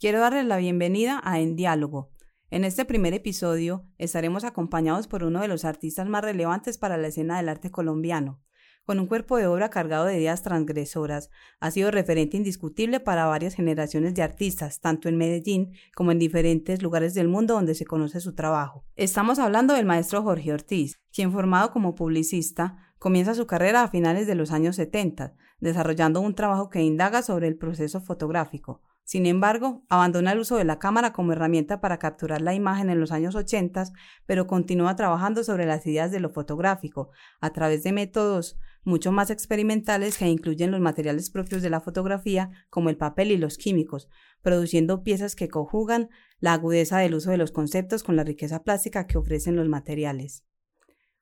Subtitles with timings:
[0.00, 2.10] Quiero darles la bienvenida a En Diálogo.
[2.48, 7.08] En este primer episodio estaremos acompañados por uno de los artistas más relevantes para la
[7.08, 8.40] escena del arte colombiano.
[8.86, 11.28] Con un cuerpo de obra cargado de ideas transgresoras,
[11.60, 16.80] ha sido referente indiscutible para varias generaciones de artistas, tanto en Medellín como en diferentes
[16.80, 18.86] lugares del mundo donde se conoce su trabajo.
[18.96, 24.26] Estamos hablando del maestro Jorge Ortiz, quien formado como publicista, comienza su carrera a finales
[24.26, 28.80] de los años 70, desarrollando un trabajo que indaga sobre el proceso fotográfico.
[29.04, 33.00] Sin embargo, abandona el uso de la cámara como herramienta para capturar la imagen en
[33.00, 33.84] los años 80,
[34.26, 37.10] pero continúa trabajando sobre las ideas de lo fotográfico
[37.40, 42.50] a través de métodos mucho más experimentales que incluyen los materiales propios de la fotografía,
[42.70, 44.08] como el papel y los químicos,
[44.42, 49.06] produciendo piezas que conjugan la agudeza del uso de los conceptos con la riqueza plástica
[49.06, 50.44] que ofrecen los materiales.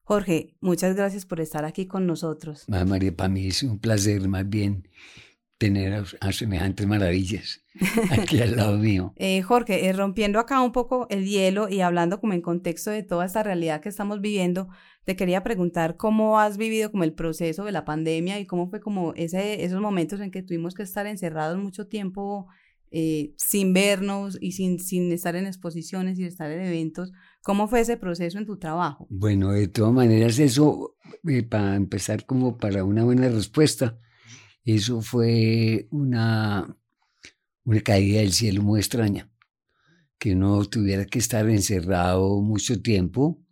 [0.03, 2.65] Jorge, muchas gracias por estar aquí con nosotros.
[2.69, 4.89] María, para mí es un placer más bien
[5.59, 7.65] tener a, semejantes maravillas
[8.11, 9.13] aquí al lado mío.
[9.17, 13.03] Eh, Jorge, eh, rompiendo acá un poco el hielo y hablando como en contexto de
[13.03, 14.69] toda esta realidad que estamos viviendo,
[15.05, 18.81] te quería preguntar cómo has vivido como el proceso de la pandemia y cómo fue
[18.81, 22.47] como ese, esos momentos en que tuvimos que estar encerrados mucho tiempo
[22.91, 27.13] eh, sin vernos y sin, sin estar en exposiciones y estar en eventos.
[27.43, 29.07] ¿Cómo fue ese proceso en tu trabajo?
[29.11, 30.97] Bueno, de todas maneras, eso,
[31.51, 33.99] para empezar como para una buena respuesta,
[34.65, 36.77] eso fue una,
[37.65, 39.31] una caída del cielo muy extraña,
[40.19, 43.43] que no tuviera que estar encerrado mucho tiempo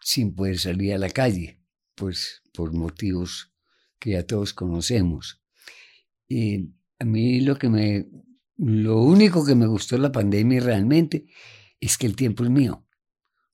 [0.00, 1.60] sin poder salir a la calle,
[1.94, 3.52] pues por motivos
[3.98, 5.42] que ya todos conocemos.
[6.28, 8.08] Y a mí lo que me,
[8.56, 11.26] lo único que me gustó de la pandemia realmente
[11.80, 12.86] es que el tiempo es mío,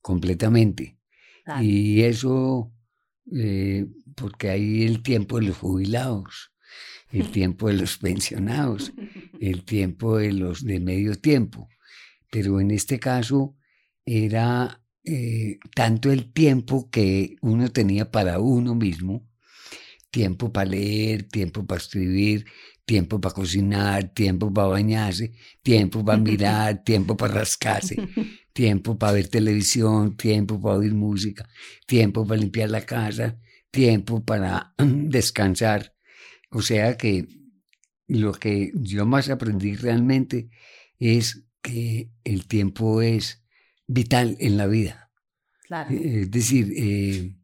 [0.01, 0.99] completamente.
[1.61, 2.73] Y eso,
[3.37, 3.87] eh,
[4.17, 6.54] porque hay el tiempo de los jubilados,
[7.15, 8.93] el tiempo de los pensionados,
[9.41, 11.69] el tiempo de los de medio tiempo.
[12.31, 13.57] Pero en este caso
[14.05, 19.29] era eh, tanto el tiempo que uno tenía para uno mismo,
[20.11, 22.47] tiempo para leer, tiempo para escribir,
[22.85, 25.33] tiempo para cocinar, tiempo para bañarse,
[25.63, 27.97] tiempo para mirar, tiempo para rascarse,
[28.53, 31.49] tiempo para ver televisión, tiempo para oír música,
[31.87, 33.39] tiempo para limpiar la casa,
[33.71, 35.94] tiempo para descansar.
[36.55, 37.27] O sea que
[38.07, 40.51] lo que yo más aprendí realmente
[40.99, 43.45] es que el tiempo es
[43.89, 45.11] vital en la vida.
[45.91, 47.37] Eh, es decir, eh,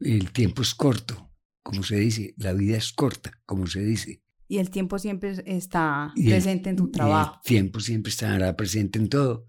[0.00, 1.32] el tiempo es corto,
[1.62, 4.22] como se dice, la vida es corta, como se dice.
[4.48, 7.36] Y el tiempo siempre está presente en tu trabajo.
[7.36, 9.46] el tiempo siempre estará presente en todo.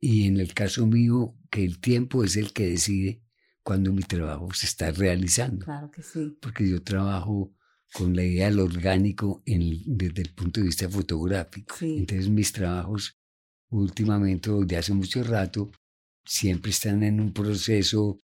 [0.00, 3.22] Y en el caso mío, que el tiempo es el que decide
[3.62, 5.64] cuando mi trabajo se está realizando.
[5.64, 6.36] Claro que sí.
[6.40, 7.54] Porque yo trabajo
[7.92, 11.76] con la idea del orgánico desde el punto de vista fotográfico.
[11.80, 13.16] Entonces mis trabajos
[13.70, 15.70] últimamente, desde hace mucho rato,
[16.24, 18.20] siempre están en un proceso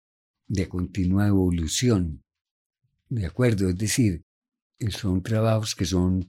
[0.47, 2.21] de continua evolución.
[3.09, 3.69] ¿De acuerdo?
[3.69, 4.21] Es decir,
[4.89, 6.27] son trabajos que son,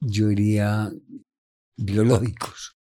[0.00, 0.90] yo diría,
[1.76, 2.76] biológicos,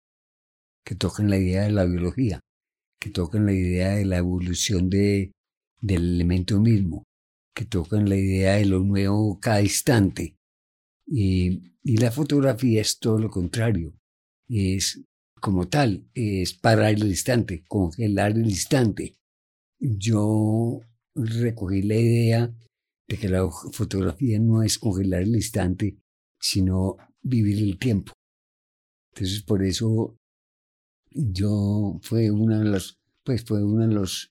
[0.85, 2.41] que tocan la idea de la biología,
[3.01, 5.33] que tocan la idea de la evolución de,
[5.81, 7.05] del elemento mismo
[7.55, 10.37] que tocan la idea de lo nuevo cada instante.
[11.07, 13.95] Y, la fotografía es todo lo contrario.
[14.49, 15.01] Es
[15.41, 19.17] como tal, es parar el instante, congelar el instante.
[19.79, 20.81] Yo
[21.15, 22.55] recogí la idea
[23.09, 25.97] de que la fotografía no es congelar el instante,
[26.39, 28.13] sino vivir el tiempo.
[29.13, 30.17] Entonces, por eso
[31.11, 34.30] yo fue una de los, pues fue uno de los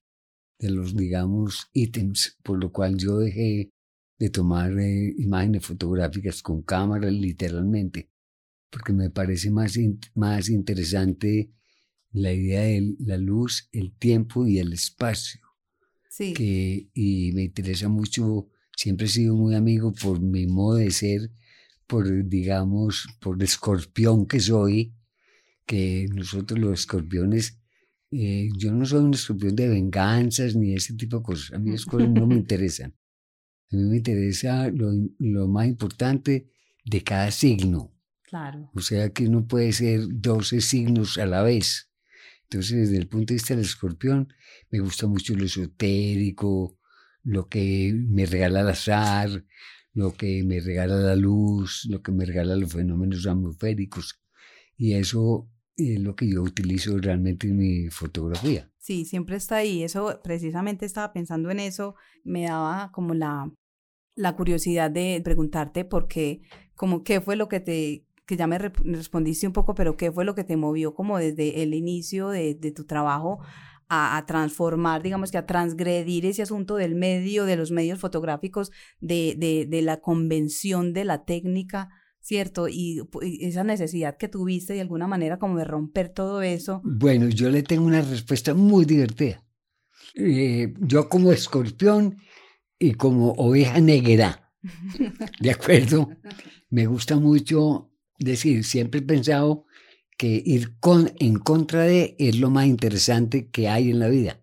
[0.60, 3.72] de los, digamos, ítems, por lo cual yo dejé
[4.20, 8.10] de tomar eh, imágenes fotográficas con cámara literalmente,
[8.70, 9.78] porque me parece más,
[10.16, 11.50] más interesante
[12.12, 15.42] la idea de la luz, el tiempo y el espacio.
[16.10, 16.34] Sí.
[16.34, 21.32] Que, y me interesa mucho, siempre he sido muy amigo por mi modo de ser,
[21.88, 24.94] por, digamos, por el escorpión que soy,
[25.66, 27.59] que nosotros los escorpiones
[28.12, 31.54] eh, yo no soy un escorpión de venganzas ni ese tipo de cosas.
[31.54, 32.96] A mí las cosas no me interesan.
[33.72, 36.50] A mí me interesa lo, lo, más importante
[36.84, 37.94] de cada signo.
[38.24, 38.72] Claro.
[38.74, 41.92] O sea que uno puede ser 12 signos a la vez.
[42.44, 44.34] Entonces, desde el punto de vista del escorpión,
[44.72, 46.80] me gusta mucho lo esotérico,
[47.24, 49.46] lo que me regala el azar,
[49.94, 54.20] lo que me regala la luz, lo que me regala los fenómenos atmosféricos.
[54.78, 55.48] Y eso
[55.80, 58.70] lo que yo utilizo realmente en mi fotografía.
[58.78, 59.84] Sí, siempre está ahí.
[59.84, 63.52] Eso, precisamente estaba pensando en eso, me daba como la,
[64.16, 66.42] la curiosidad de preguntarte por qué,
[66.76, 70.24] como qué fue lo que te que ya me respondiste un poco, pero ¿qué fue
[70.24, 73.40] lo que te movió como desde el inicio de, de tu trabajo
[73.90, 79.36] a, transformar, digamos que a transgredir ese asunto del medio, de los medios fotográficos, de,
[79.36, 81.90] de, de la convención de la técnica,
[82.30, 82.68] ¿cierto?
[82.70, 83.02] Y,
[83.42, 86.80] esa necesidad que tuviste de alguna manera como de romper todo eso.
[86.84, 89.44] Bueno, yo le tengo una respuesta muy divertida.
[90.14, 92.18] Eh, yo como escorpión
[92.78, 94.54] y como oveja negra,
[95.40, 96.08] ¿de acuerdo?
[96.70, 99.66] Me gusta mucho decir, siempre he pensado
[100.16, 104.40] que ir con, en contra de es lo más interesante que hay en la vida.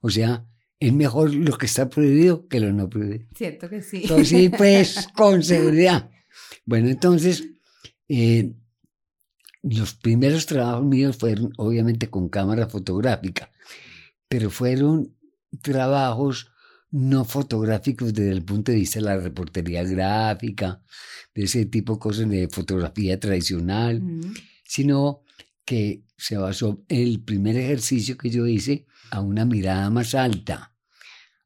[0.00, 0.44] O sea,
[0.80, 3.26] es mejor lo que está prohibido que lo no prohibido.
[3.36, 4.00] Cierto que sí.
[4.02, 6.10] Entonces, sí, pues, con seguridad.
[6.64, 7.44] Bueno, entonces,
[8.08, 8.52] eh,
[9.62, 13.50] los primeros trabajos míos fueron obviamente con cámara fotográfica,
[14.28, 15.16] pero fueron
[15.62, 16.50] trabajos
[16.90, 20.82] no fotográficos desde el punto de vista de la reportería gráfica,
[21.34, 24.02] de ese tipo de cosas de fotografía tradicional
[24.68, 25.24] sino
[25.64, 30.74] que se basó el primer ejercicio que yo hice a una mirada más alta,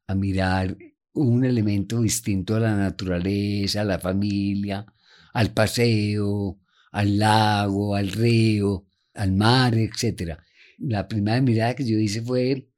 [0.07, 0.77] a mirar
[1.13, 4.85] un elemento distinto a la naturaleza, a la familia,
[5.33, 6.59] al paseo,
[6.91, 10.37] al lago, al río, al mar, etc.
[10.77, 12.69] La primera mirada que yo hice fue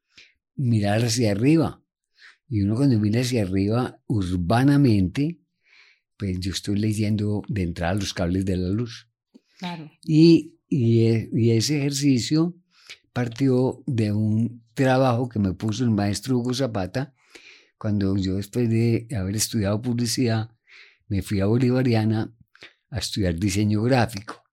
[0.56, 1.82] mirar hacia arriba.
[2.48, 5.40] Y uno cuando mira hacia arriba urbanamente,
[6.18, 9.10] pues yo estoy leyendo de entrada los cables de la luz.
[10.04, 12.56] Y, e, y, ese ejercicio
[13.14, 17.14] partió de un trabajo que me puso el maestro Hugo Zapata
[17.77, 20.51] cuando yo después de haber estudiado publicidad
[21.07, 22.33] me fui a Bolivariana
[22.89, 24.44] a estudiar diseño gráfico.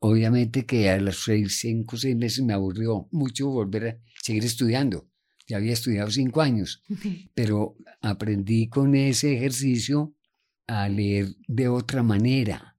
[0.00, 5.08] Obviamente que a los seis, cinco, seis meses me aburrió mucho volver a seguir estudiando.
[5.46, 6.82] Ya había estudiado cinco años,
[7.34, 10.14] pero aprendí con ese ejercicio
[10.66, 12.78] a leer de otra manera,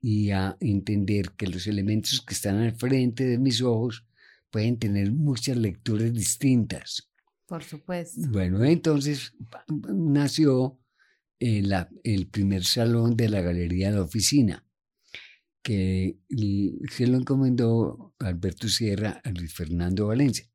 [0.00, 4.06] y a entender que los elementos que están al frente de mis ojos
[4.50, 7.07] pueden tener muchas lecturas distintas.
[7.48, 8.20] Por supuesto.
[8.28, 9.32] Bueno, entonces
[9.88, 10.78] nació
[11.38, 14.66] el, eh, el primer salón de la Galería de la Oficina,
[15.62, 16.18] que
[16.90, 20.46] se lo encomendó Alberto Sierra a Luis Fernando Valencia.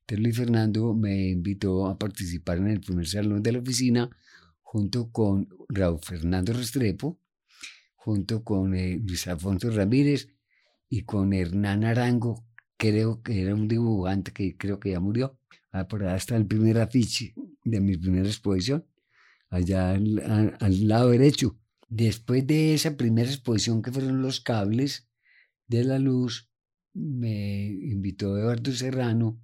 [0.00, 4.10] Entonces Luis Fernando me invitó a participar en el primer salón de la oficina
[4.60, 7.20] junto con Raúl Fernando Restrepo,
[7.94, 10.28] junto con eh, Luis Alfonso Ramírez
[10.88, 12.44] y con Hernán Arango,
[12.76, 15.38] creo que era un dibujante que creo que ya murió.
[15.74, 17.34] Ah, ahí está el primer afiche
[17.64, 18.86] de mi primera exposición,
[19.50, 21.58] allá al, lado derecho.
[21.88, 25.08] Después de esa primera exposición que fueron los cables
[25.66, 26.48] de la luz,
[26.92, 29.40] me invitó Eduardo Serrano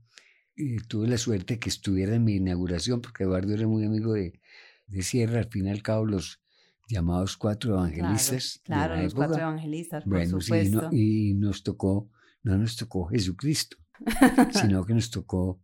[0.54, 4.40] y tuve la suerte que estuviera en mi inauguración, porque Eduardo era muy amigo de,
[4.86, 6.40] de Sierra, al fin y al cabo los,
[6.88, 8.60] llamados cuatro evangelistas.
[8.62, 10.90] Claro, los cuatro evangelistas, por supuesto.
[10.92, 12.08] y nos tocó,
[12.44, 13.78] no nos tocó Jesucristo,
[14.52, 15.60] sino que nos tocó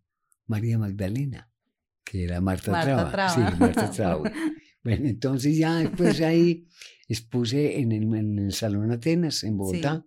[0.46, 1.50] María Magdalena,
[2.04, 3.28] que era Marta, Traba.
[3.28, 4.32] Sí, Marta Traba.
[4.82, 6.66] bueno, entonces ya después ahí
[7.08, 10.06] expuse en el, en el Salón Atenas, en Bogotá,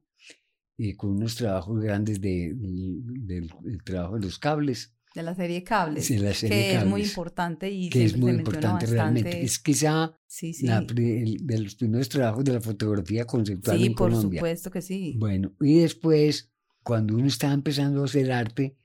[0.78, 3.52] y con unos trabajos grandes de, del
[3.84, 8.16] trabajo de los cables de la serie Cables, que es muy importante y que es
[8.16, 9.44] muy importante realmente.
[9.44, 14.22] Es quizá de los primeros trabajos de la fotografía conceptual en Colombia.
[14.22, 15.16] Sí, por supuesto que sí.
[15.18, 16.52] Bueno, y después,
[16.84, 18.78] cuando uno está empezando a hacer arte,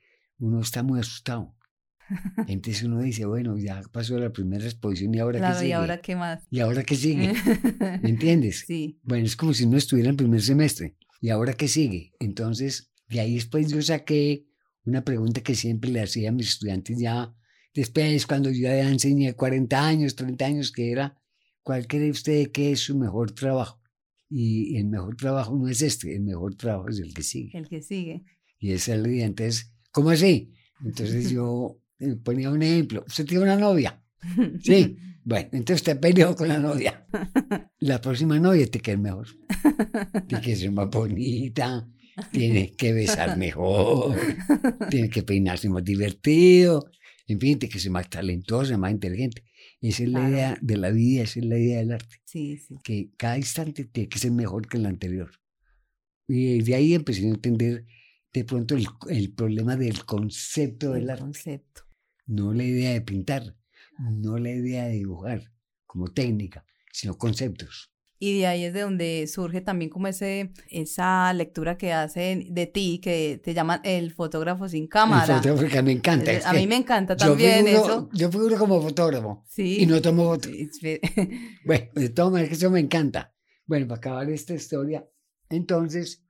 [0.45, 1.55] uno está muy asustado.
[2.47, 5.69] Entonces uno dice, bueno, ya pasó la primera exposición y ahora qué sigue.
[5.69, 6.47] ¿y ahora qué más?
[6.51, 7.33] ¿Y ahora qué sigue?
[8.03, 8.65] ¿Me entiendes?
[8.67, 9.01] Sí.
[9.03, 10.97] Bueno, es como si no estuviera en primer semestre.
[11.21, 12.13] ¿Y ahora qué sigue?
[12.21, 14.47] Entonces, de ahí después yo saqué
[14.85, 17.35] una pregunta que siempre le hacía a mis estudiantes ya
[17.75, 21.21] después, cuando yo ya enseñé 40 años, 30 años, que era,
[21.63, 23.81] ¿cuál cree usted que es su mejor trabajo?
[24.31, 27.57] Y el mejor trabajo no es este, el mejor trabajo es el que sigue.
[27.57, 28.25] El que sigue.
[28.59, 29.27] Y esa es la idea.
[29.27, 30.53] Entonces, ¿cómo así?
[30.85, 33.05] Entonces yo eh, ponía un ejemplo.
[33.07, 34.01] Usted tiene una novia.
[34.63, 34.99] Sí.
[35.27, 37.07] Bueno, entonces te peleó con la novia.
[37.79, 39.27] La próxima novia te queda mejor.
[40.29, 41.89] Tiene que ser más bonita,
[42.31, 44.19] tiene que besar mejor,
[44.91, 46.91] tiene que peinarse más divertido,
[47.27, 49.45] en fin, tiene que ser más talentosa, más inteligente.
[49.81, 52.17] Esa es la idea de la vida, esa es la idea del arte.
[52.25, 52.77] Sí, sí.
[52.85, 55.31] Que cada instante tiene que ser mejor que el anterior.
[56.29, 57.87] Y de ahí empecé a entender
[58.35, 61.23] de pronto el, el problema del concepto del arte.
[61.23, 61.83] Concepto.
[62.27, 63.57] No la idea de pintar,
[63.99, 65.53] no la idea de dibujar
[65.87, 67.93] como técnica, sino conceptos.
[68.19, 72.67] Y de ahí es de donde surge también como ese, esa lectura que hacen de
[72.67, 75.37] ti, que te llaman el fotógrafo sin cámara.
[75.37, 76.31] El fotógrafo que me encanta.
[76.45, 78.09] a mí me encanta también eso.
[78.13, 79.45] Yo figuro como fotógrafo.
[79.47, 79.83] Sí.
[79.83, 80.53] Y no tomo fotos.
[81.65, 83.35] bueno, de todas maneras, eso me encanta.
[83.67, 85.07] Bueno, para acabar esta historia,
[85.51, 86.24] Entonces,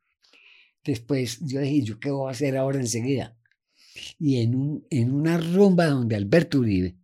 [0.85, 3.37] después yo dije, ¿yo qué voy a hacer ahora enseguida?
[4.19, 6.97] Y en, un, en una rumba donde Alberto Uribe,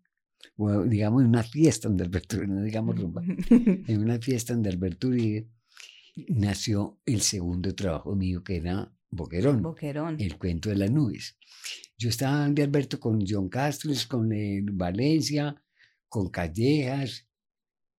[0.56, 3.22] o digamos en una fiesta donde Alberto Uribe, no digamos rumba,
[3.86, 5.48] en una fiesta donde Alberto Uribe,
[6.28, 10.16] nació el segundo trabajo mío que era Boquerón, Boquerón.
[10.20, 11.36] el cuento de las nubes.
[11.98, 15.60] Yo estaba de Alberto con John Castro, con eh, Valencia,
[16.08, 17.28] con Callejas,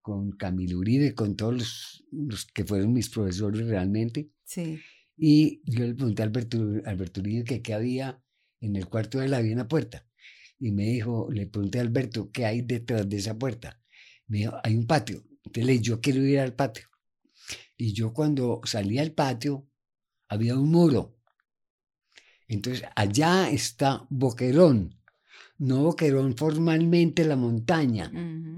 [0.02, 4.32] con Camilo Uribe, con todos los, los, que fueron mis profesores realmente.
[4.44, 4.80] Sí.
[5.24, 8.20] Y yo le pregunté a Alberto, Alberto Uribe que qué había
[8.60, 10.08] en el cuarto de la había una puerta.
[10.58, 13.80] Y me dijo, le pregunté a Alberto, ¿qué hay detrás de esa puerta?
[14.26, 15.24] Me dijo, hay un patio.
[15.46, 16.88] Entonces le dije, yo quiero ir al patio.
[17.78, 19.68] Y yo cuando salí al patio,
[20.28, 21.20] había un muro.
[22.48, 25.00] Entonces, allá está Boquerón.
[25.60, 28.12] No Boquerón formalmente la montaña,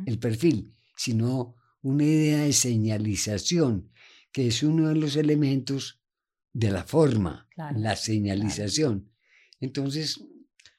[0.06, 3.92] el perfil, sino una idea de señalización,
[4.32, 6.03] que es uno de los elementos
[6.54, 9.12] de la forma, Claro, la señalización.
[9.60, 10.24] Entonces,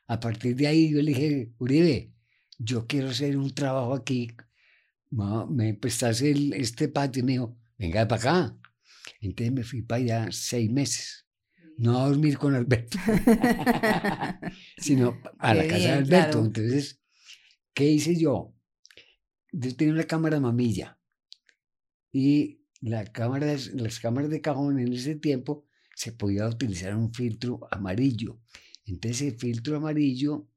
[0.06, 2.12] a partir de ahí yo le dije, Uribe,
[2.58, 4.28] yo quiero hacer un trabajo aquí,
[5.10, 8.58] me prestas el, este patio y me dijo, venga para acá.
[9.20, 11.26] Entonces me fui para allá seis meses,
[11.76, 12.98] no a dormir con Alberto,
[14.78, 16.30] sino a la Qué casa de Alberto.
[16.30, 16.44] claro.
[16.46, 17.00] Entonces,
[17.72, 18.54] ¿qué hice yo?
[19.52, 20.98] Yo tenía una cámara mamilla
[22.12, 25.64] y la cámara, de- las cámaras de cajón en ese tiempo
[25.94, 28.40] se podía utilizar un filtro amarillo.
[28.84, 30.48] Entonces el filtro amarillo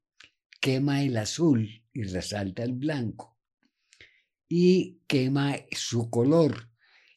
[0.59, 3.37] quema el azul y resalta el blanco
[4.49, 6.69] y quema su color.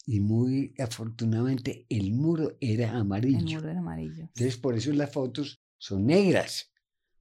[0.06, 3.58] Y muy afortunadamente el muro era El amarillo.
[3.58, 4.22] muro era amarillo.
[4.24, 6.72] Entonces por eso las fotos son negras,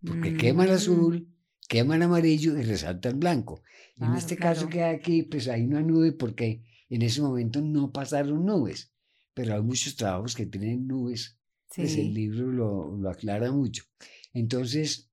[0.03, 0.73] porque quema el Mm.
[0.73, 1.35] azul,
[1.67, 3.61] quema el amarillo y resalta el blanco.
[3.95, 7.61] en Claro, este caso que hay aquí, pues hay una nube porque en ese momento
[7.61, 8.91] no pasaron nubes,
[9.33, 11.37] pero hay muchos trabajos que tienen nubes,
[11.75, 12.11] pues el Sí.
[12.13, 13.83] libro lo, lo aclara mucho.
[14.33, 15.09] Entonces,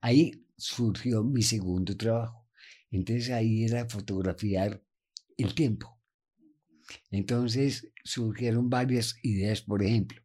[0.00, 2.46] ahí surgió mi segundo trabajo.
[2.90, 4.82] Entonces ahí era fotografiar
[5.36, 6.00] el tiempo.
[7.10, 10.20] Entonces surgieron varias ideas, por ejemplo.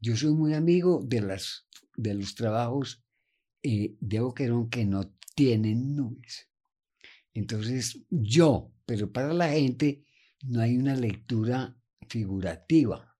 [0.00, 3.04] Yo soy muy amigo de, las, de los trabajos
[3.62, 6.48] eh, de Boquerón que no tienen nubes.
[7.34, 10.04] Entonces yo, pero para la gente
[10.42, 11.74] no hay una lectura
[12.10, 13.16] figurativa.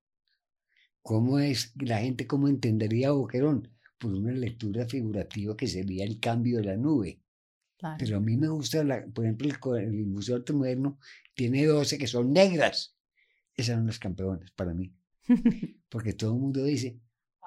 [1.00, 3.71] ¿Cómo es la gente, cómo entendería a Boquerón?
[3.99, 7.23] Por una lectura figurativa que sería el cambio de la nube.
[7.79, 7.97] claro.
[7.99, 10.99] Pero a mí me gusta, la- por ejemplo, el, Museo Arte Moderno
[11.35, 12.95] tiene 12 que son negras.
[13.57, 14.93] Esas son las campeonas para mí.
[15.88, 17.00] Porque todo el mundo dice,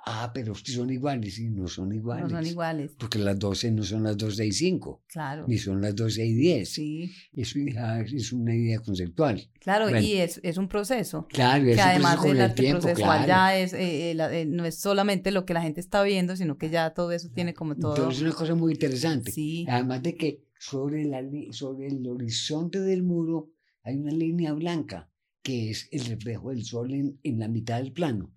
[0.05, 1.37] ah, pero es que son iguales.
[1.39, 2.31] Y no son no iguales.
[2.31, 2.91] son iguales.
[2.97, 5.45] Porque las 12 no son las 12 y 5, Claro.
[5.47, 6.69] ni son las 12 y 10.
[6.69, 7.11] Sí.
[7.33, 9.49] Eso ya es una idea conceptual.
[9.59, 9.99] Claro, Bueno.
[9.99, 11.27] y es, es un proceso.
[11.29, 13.27] Claro, Que pues, además con el el arte tiempo, procesual claro.
[13.27, 16.35] ya es, eh, eh, la- eh, no es solamente lo que la gente está viendo,
[16.35, 17.95] sino que ya todo eso tiene como todo.
[17.95, 19.31] Entonces es una cosa muy interesante.
[19.31, 21.21] Sí, Además de que sobre, la,
[21.51, 23.49] sobre el horizonte del muro
[23.83, 25.09] hay una línea blanca
[25.41, 28.31] que es el reflejo del sol en, en la mitad del plano.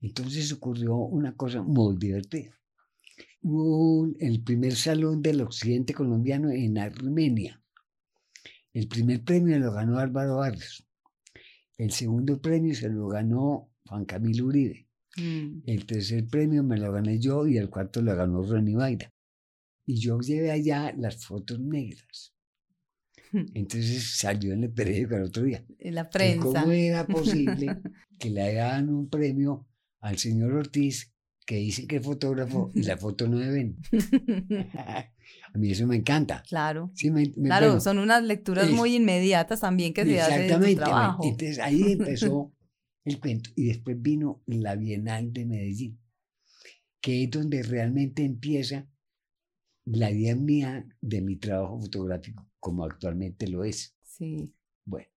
[0.00, 2.58] Entonces ocurrió una cosa muy divertida.
[3.42, 7.62] Hubo el primer salón del occidente colombiano en Armenia.
[8.72, 10.86] El primer premio lo ganó Álvaro Barrios.
[11.78, 14.88] El segundo premio se lo ganó Juan Camilo Uribe.
[15.16, 19.12] Mm, El tercer premio me lo gané yo y el cuarto lo ganó Ronnie Vaira.
[19.86, 22.34] Y yo llevé allá las fotos negras.
[23.32, 25.64] Entonces salió en el periódico el otro día.
[25.78, 26.44] en la prensa.
[26.62, 27.78] ¿Cómo era posible
[28.18, 29.66] que le hagan un premio
[30.06, 31.12] al señor Ortiz
[31.46, 33.76] que dice que es fotógrafo y la foto no ven?
[35.54, 36.42] A mí eso me encanta.
[36.48, 36.90] claro.
[36.94, 40.32] Sí, me- me- Claro, bueno, son unas lecturas es- muy inmediatas también que se hace
[40.32, 40.74] de tu Exactamente.
[40.80, 41.24] bueno, trabajo.
[41.24, 42.52] Entonces ahí empezó
[43.04, 43.50] el cuento.
[43.56, 45.98] Y después vino la Bienal de Medellín,
[47.00, 48.88] que es donde realmente empieza
[49.84, 53.94] la idea mía de mi trabajo fotográfico, como actualmente lo es.
[54.02, 54.52] Sí.
[54.84, 55.08] Bueno,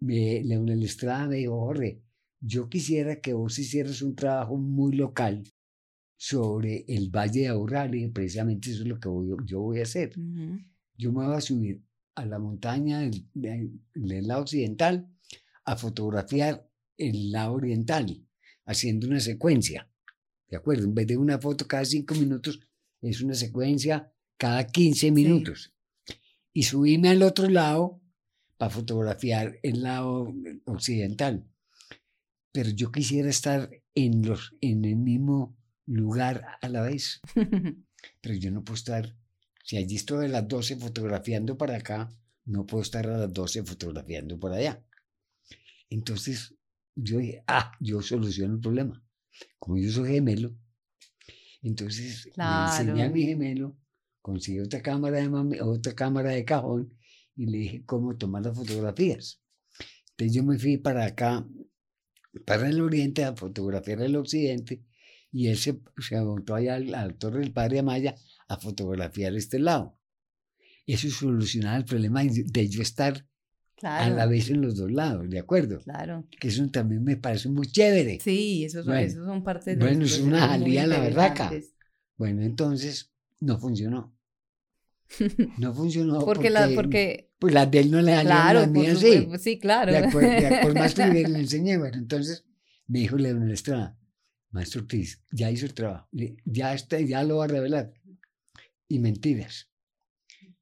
[0.00, 2.02] me, Leonel Estrada me dijo, Jorge,
[2.46, 5.42] yo quisiera que vos hicieras un trabajo muy local
[6.16, 7.86] sobre el Valle de Aurrá.
[7.86, 10.58] Le dije, precisamente eso es lo que voy- yo voy a hacer Ujú.
[10.96, 11.82] yo me voy a subir
[12.14, 15.08] a la montaña del, del- del lado occidental
[15.64, 18.24] a fotografiar el lado oriental,
[18.64, 19.90] haciendo una secuencia.
[20.48, 20.84] ¿De acuerdo?
[20.84, 22.60] En vez de una foto cada cinco minutos,
[23.02, 25.74] es una secuencia cada 15 minutos.
[26.52, 28.00] Y subirme al otro lado
[28.56, 30.32] para fotografiar el lado
[30.64, 31.44] occidental.
[32.56, 37.20] Pero yo quisiera estar en, los, en el mismo lugar a la vez
[38.20, 39.14] pero yo no puedo estar,
[39.64, 42.10] si allí estoy a las 12 fotografiando para acá,
[42.44, 44.82] no puedo estar a las 12 fotografiando por allá.
[45.90, 46.54] Entonces
[46.94, 49.02] yo dije, ah, yo soluciono el problema.
[49.58, 50.56] Como yo soy gemelo,
[51.62, 53.76] entonces le enseñé a mi gemelo,
[54.22, 56.94] conseguí otra cámara de otra cámara de cajón
[57.34, 59.42] y le dije cómo tomar las fotografías.
[60.10, 61.46] Entonces yo me fui para acá,
[62.44, 64.82] para el oriente, a fotografiar el occidente,
[65.32, 68.14] y él se, se montó allá al, al Torre del Padre Amaya
[68.48, 69.98] a fotografiar este lado.
[70.86, 73.26] Eso solucionaba el problema de yo estar
[73.82, 75.80] a la vez en los dos lados, ¿de acuerdo?
[75.80, 76.26] Claro.
[76.40, 78.18] Que eso también me parece muy chévere.
[78.20, 81.52] Sí, eso son, bueno, son partes de Bueno, es una salida la verdad.
[82.16, 84.15] Bueno, entonces no funcionó.
[85.58, 88.98] No funcionó porque, la, porque pues las de él no le salieron claro, las mías
[88.98, 89.28] sí.
[89.38, 89.92] Sí, claro.
[89.92, 92.44] De acuerdo, por más que le, enseñé, bueno, entonces
[92.86, 93.98] me dijo León Estrada,
[94.50, 96.08] maestro Ortiz, ya hizo el trabajo,
[96.44, 97.92] ya, está, ya lo va a revelar.
[98.88, 99.68] Y mentiras.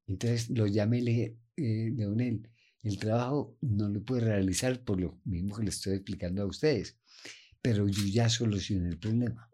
[0.07, 2.51] Entonces lo llamé y le dije, eh, Leonel,
[2.83, 6.99] el trabajo no lo puede realizar por lo mismo que le estoy explicando a ustedes,
[7.63, 9.51] pero yo ya solucioné el problema.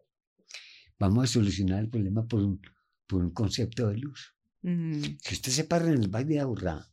[0.99, 2.61] Vamos a solucionar el problema por un,
[3.07, 4.35] por un concepto de luz.
[4.63, 6.91] Si usted se para en el Valle de Aburrá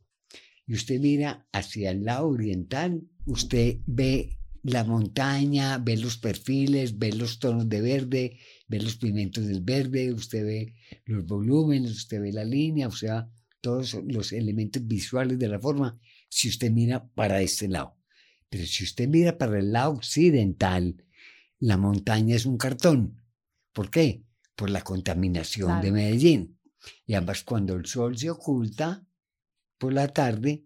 [0.66, 7.14] y usted mira hacia el lado oriental, usted ve la montaña, ve los perfiles, ve
[7.14, 12.34] los tonos de verde, ve los pimientos del verde, usted ve los volúmenes, usted ve
[12.34, 13.30] la línea, o sea,
[13.62, 17.98] todos los elementos visuales de la forma, si usted mira para este lado.
[18.50, 21.04] Pero si usted mira para el lado occidental,
[21.60, 23.22] la montaña es un cartón.
[23.74, 24.24] ¿Por qué?
[24.56, 26.57] Por la contaminación de Medellín.
[27.06, 29.06] Y además cuando el sol se oculta
[29.78, 30.66] por la tarde,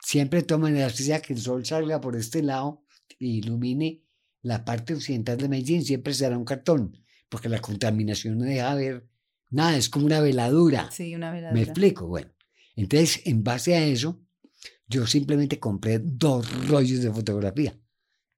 [0.00, 2.84] siempre toman la necesidad que el sol salga por este lado
[3.18, 4.02] e ilumine
[4.42, 6.98] la parte occidental de Medellín, siempre será un cartón,
[7.28, 9.06] porque la contaminación no deja ver
[9.50, 10.90] nada, es como una veladura.
[10.90, 11.54] Sí, una veladura.
[11.54, 12.32] Me explico, bueno.
[12.74, 14.20] Entonces, en base a eso,
[14.88, 17.78] yo simplemente compré dos rollos de fotografía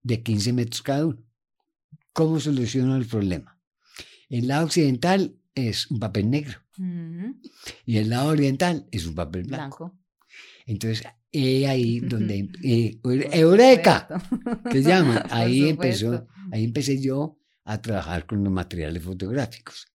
[0.02, 1.24] de 15 metros cada uno.
[2.12, 3.58] ¿Cómo soluciono el problema?
[4.28, 6.58] El lado occidental es un papel negro
[7.86, 9.96] y el lado oriental es un papel blanco.
[10.66, 12.50] Entonces, ahí donde...
[12.62, 12.98] Eh,
[13.32, 14.08] ¡Eureka!
[14.70, 15.24] ¿Qué llama?
[15.30, 19.86] Ahí, empezó, ahí empecé yo a trabajar con los materiales fotográficos.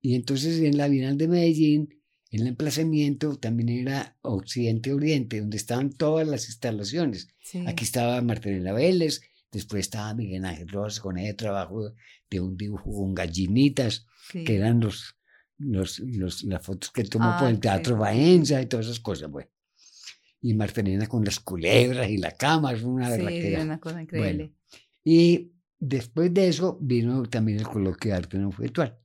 [0.00, 1.88] Y entonces en la Bienal de Medellín
[2.30, 7.28] el emplazamiento también era Occidente-Oriente, donde estaban todas las instalaciones.
[7.66, 11.92] Aquí estaba Martinela Vélez, después estaba Miguel Ángel Rojas con ese trabajo
[12.30, 15.16] de un dibujo con gallinitas, que eran los,
[15.58, 19.30] los, los, las fotos que tomó por el ah, Teatro Baenza y todas esas cosas.
[19.30, 19.48] Bueno.
[20.40, 24.52] Y Martelena con las culebras y la cama, es una sí, una cosa increíble.
[25.02, 28.98] y después de eso vino también el coloquio de arte no virtual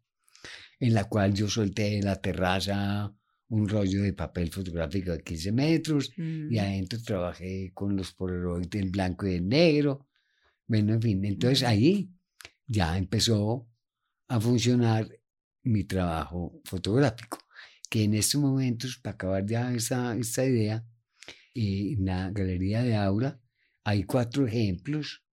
[0.81, 3.13] en la cual yo solté en la terraza
[3.49, 6.21] un rollo de papel fotográfico de 15 metros y
[6.55, 6.59] mm.
[6.59, 10.07] adentro trabajé con los polaroides en blanco y en negro.
[10.71, 12.09] Bueno, en fin, entonces ahí
[12.65, 13.67] ya empezó
[14.29, 15.05] a funcionar
[15.63, 17.39] mi trabajo fotográfico,
[17.89, 20.81] que en estos momentos, para acabar ya esta, esta idea,
[21.53, 23.37] en la galería de Aura
[23.83, 25.25] hay cuatro ejemplos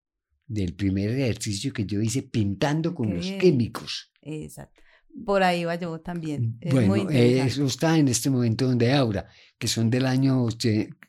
[0.44, 4.11] del primer ejercicio que yo hice pintando con los químicos.
[4.20, 4.83] Exacto.
[5.24, 6.59] Por ahí va yo también.
[6.68, 10.48] bueno, eso está en este momento donde Aura, que son del año,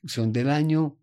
[0.06, 1.00] son del año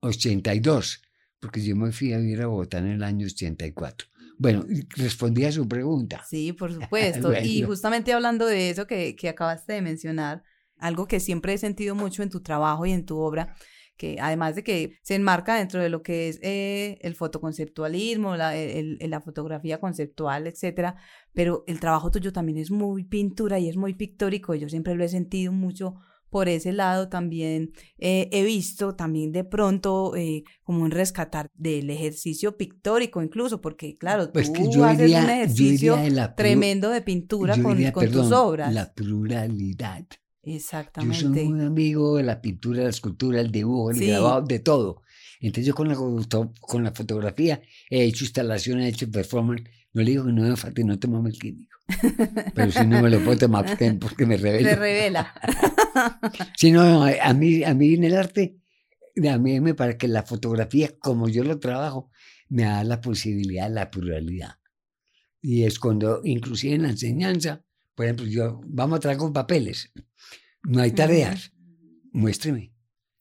[0.00, 1.00] 82,
[1.44, 4.08] porque yo me fui a vivir a Bogotá en el año 84.
[4.38, 4.64] Bueno,
[4.96, 6.24] respondí a su pregunta.
[6.26, 7.34] Sí, por supuesto.
[7.38, 10.42] Y justamente hablando de eso que, que acabaste de mencionar,
[10.78, 13.56] algo que siempre he sentido mucho en tu trabajo y en tu obra,
[13.98, 18.54] que además de que se enmarca dentro de lo que es eh, el fotoconceptualismo, la,
[18.54, 20.96] la fotografía conceptual, etcétera,
[21.34, 25.04] pero el trabajo tuyo también es muy pintura y es muy pictórico, yo siempre lo
[25.04, 25.96] he sentido mucho
[26.34, 31.88] por ese lado también eh, he visto también de pronto eh, como un rescatar del
[31.90, 35.96] ejercicio pictórico incluso, porque claro, pues tú haces un ejercicio
[36.36, 38.74] tremendo de pintura con, con tus obras.
[38.74, 40.04] La pluralidad.
[40.42, 41.22] Exactamente.
[41.22, 45.02] Yo soy muy amigo de la pintura, la escultura, el dibujo, el grabado, de todo.
[45.38, 49.62] Entonces yo con la, con la fotografía he hecho instalaciones, he hecho performance.
[49.94, 51.78] No le digo que no me falte, no tomame el químico.
[52.54, 53.64] Pero si no me lo puedo tomar
[54.00, 54.70] porque me revela.
[54.70, 55.34] Se revela.
[56.56, 58.58] si no, a mí, a mí en el arte,
[59.30, 62.10] a mí me parece que la fotografía, como yo lo trabajo,
[62.48, 64.56] me da la posibilidad de la pluralidad.
[65.40, 69.92] Y es cuando, inclusive en la enseñanza, por ejemplo, yo, vamos a traer con papeles.
[70.64, 71.52] No hay tareas.
[72.12, 72.72] Muéstreme.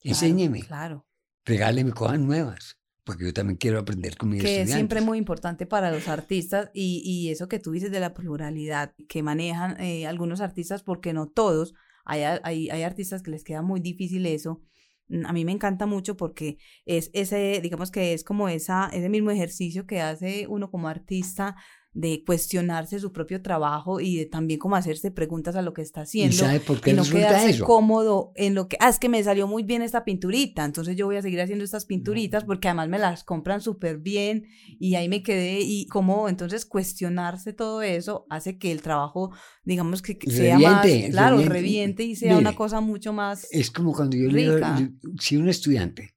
[0.01, 0.61] enséñeme.
[0.61, 1.05] Claro.
[1.45, 2.77] Regáleme cosas nuevas.
[3.03, 4.69] Porque yo también quiero aprender con mis que estudiantes.
[4.69, 8.13] es siempre muy importante para los artistas y, y, eso que tú dices de la
[8.13, 11.73] pluralidad que manejan eh, algunos artistas, porque no todos.
[12.05, 14.61] Hay, hay, hay artistas que les queda muy difícil eso
[15.07, 19.07] mm, a mí me encanta mucho porque es ese, digamos que es como esa, ese
[19.07, 21.55] mismo ejercicio que hace uno como artista
[21.93, 26.01] de cuestionarse su propio trabajo y de también como hacerse preguntas a lo que está
[26.01, 26.35] haciendo.
[26.35, 27.65] ¿Y sabe por qué y no quedarse eso?
[27.65, 31.05] cómodo en lo que, ah, es que me salió muy bien esta pinturita, entonces yo
[31.05, 34.47] voy a seguir haciendo estas pinturitas porque además me las compran súper bien
[34.79, 39.31] y ahí me quedé y como entonces cuestionarse todo eso hace que el trabajo,
[39.63, 41.53] digamos que sea más, claro, reviente.
[41.53, 43.47] reviente y sea una cosa mucho más...
[43.51, 44.91] Es como cuando yo le digo, rica.
[45.19, 46.15] si un estudiante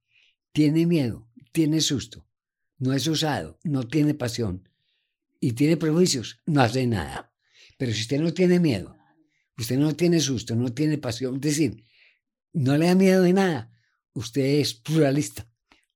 [0.52, 2.26] tiene miedo, tiene susto,
[2.78, 4.66] no es osado, no tiene pasión
[5.40, 7.32] y tiene prejuicios, no hace nada.
[7.78, 8.96] Pero si usted no tiene miedo,
[9.56, 11.84] usted no tiene susto, no tiene pasión, es decir,
[12.52, 13.72] no le da miedo de nada,
[14.14, 15.48] usted es pluralista,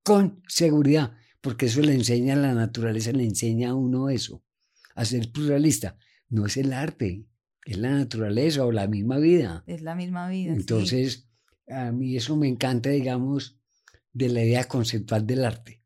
[0.03, 4.44] con seguridad, porque eso le enseña la naturaleza, le enseña a uno eso,
[4.94, 5.96] a ser pluralista.
[6.29, 7.26] No es el arte,
[7.64, 9.64] es la naturaleza o la misma vida.
[9.66, 10.55] Es la misma vida.
[10.55, 10.61] sí.
[10.61, 11.29] Entonces,
[11.68, 13.59] a mí eso me encanta, digamos,
[14.12, 15.83] de la idea conceptual del arte.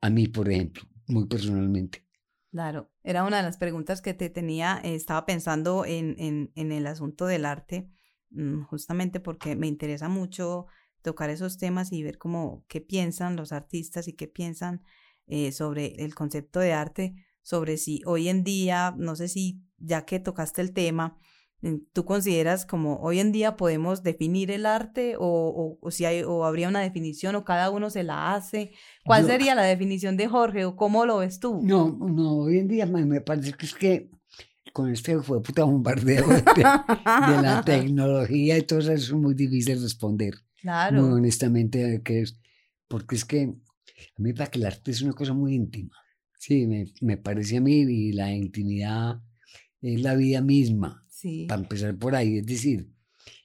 [0.00, 2.04] A mí, por ejemplo, muy personalmente.
[2.52, 6.86] Claro, era una de las preguntas que te tenía, eh, estaba pensando en, en, el
[6.86, 7.88] asunto del arte,
[8.28, 10.66] mm, justamente porque me interesa mucho
[11.00, 14.82] tocar esos temas y ver cómo qué piensan los artistas y qué piensan
[15.26, 20.04] eh, sobre el concepto de arte, sobre si hoy en día, no sé si ya
[20.04, 21.16] que tocaste el tema,
[21.92, 26.22] ¿tú consideras como hoy en día podemos definir el arte o, o, o si hay,
[26.22, 28.72] o habría una definición o cada uno se la hace?
[29.04, 31.60] ¿Cuál Yo- sería la definición de Jorge o cómo lo ves tú?
[31.62, 34.10] No, no, hoy en día me, parece que es que
[34.72, 39.80] con este fue puta bombardeo de, de la tecnología y todo eso es muy difícil
[39.82, 40.34] responder.
[40.60, 41.02] Claro.
[41.02, 42.38] Muy honestamente, que es,
[42.88, 45.94] porque es que a mí para que el arte es una cosa muy íntima.
[46.38, 49.20] Sí, me, me parece a mí y la intimidad
[49.80, 51.01] es la vida misma.
[51.22, 51.46] Sí.
[51.48, 52.92] para empezar por ahí, es decir,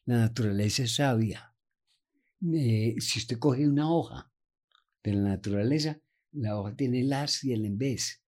[0.06, 1.54] la naturaleza es sabia.
[2.52, 4.32] Eh, si usted coge una hoja
[5.04, 8.24] de la naturaleza, la hoja tiene el haz y el embés.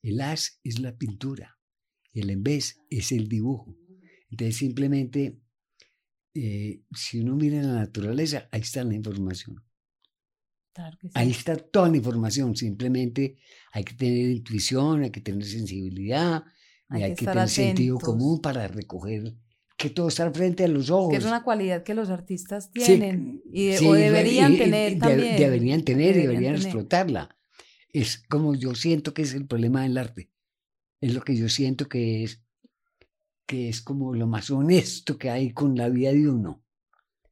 [0.00, 1.58] El haz es la pintura,
[2.14, 3.76] el embés es el dibujo.
[4.30, 5.38] Entonces, simplemente,
[6.32, 9.62] eh, si uno mira la naturaleza, ahí está la información.
[10.72, 11.10] Claro sí.
[11.12, 12.56] Ahí está toda la información.
[12.56, 13.36] Simplemente
[13.72, 16.44] hay que tener intuición, hay que tener sensibilidad,
[16.90, 19.34] y hay, que, estar tener sentido atentos, común para recoger
[19.76, 21.10] que todo está al frente de los ojos.
[21.10, 24.54] Que es una cualidad que los artistas Sí, tienen y de- sí, o deberían y-
[24.54, 25.36] y tener de- también.
[25.36, 26.66] Deberían tener y Deberían deberían tener.
[26.66, 27.36] explotarla.
[27.92, 30.30] Es como yo siento que es el problema del arte.
[31.00, 32.42] Es lo que yo siento que es
[33.46, 36.62] que es como lo más honesto que hay con la vida de uno.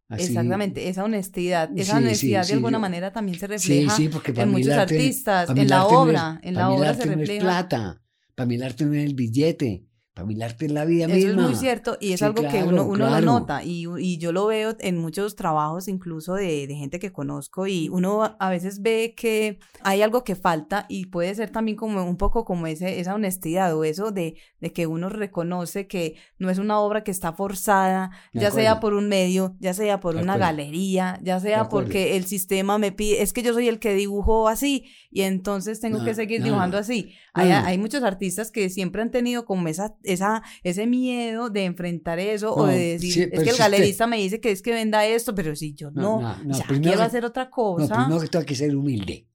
[0.09, 3.47] Así- Exactamente, esa honestidad, esa Sí, sí, honestidad de sí, alguna yo- manera también se
[3.59, 7.19] Sí, refleja sí, en muchos artistas, en la obra, en la obra se no es
[7.19, 7.43] refleja.
[7.43, 8.03] plata.
[8.35, 8.47] Para
[8.87, 9.85] no es el billete.
[10.15, 11.43] Para mí el arte es la vida Eso misma.
[11.43, 13.27] es muy cierto y es Sí, algo que uno, uno claro.
[13.27, 17.11] lo nota y, y yo lo veo en muchos trabajos incluso de, de gente que
[17.13, 21.77] conozco y uno a- veces ve que hay algo que falta y puede ser también
[21.77, 26.15] como un poco como ese, esa honestidad o eso de, de que uno reconoce que
[26.39, 30.15] no es una obra que está forzada, ya sea por un medio, ya sea por
[30.15, 30.39] una acuerdo.
[30.39, 34.47] galería, ya sea porque el sistema me pide, es que yo soy el que dibujo
[34.47, 36.81] así y entonces tengo No, que seguir no, dibujando no.
[36.83, 37.15] así.
[37.33, 37.57] Hay, no.
[37.67, 42.55] hay muchos artistas que siempre han tenido como esa, esa, ese miedo de enfrentar eso
[42.55, 45.07] o de decir, sí, es que el usted- galerista me dice que es que venda
[45.07, 47.97] esto, pero si yo no, No, no, ya primero quiero que- hacer otra cosa.
[48.05, 49.29] primero que todo hay que ser humilde.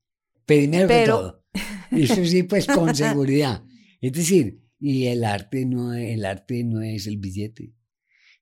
[0.45, 1.45] Primero que Pero- todo.
[1.91, 3.63] Eso sí, pues con seguridad.
[4.01, 7.73] Es decir, y el arte no, el arte no es el billete.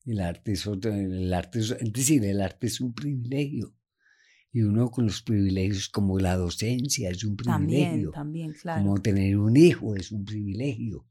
[0.05, 3.73] El arte es otro, el arte es, es decir, el arte es un privilegio.
[4.53, 8.11] Y uno con los privilegios como la docencia es un también, privilegio.
[8.11, 8.83] también, claro.
[8.83, 11.05] Como tener un hijo es un privilegio.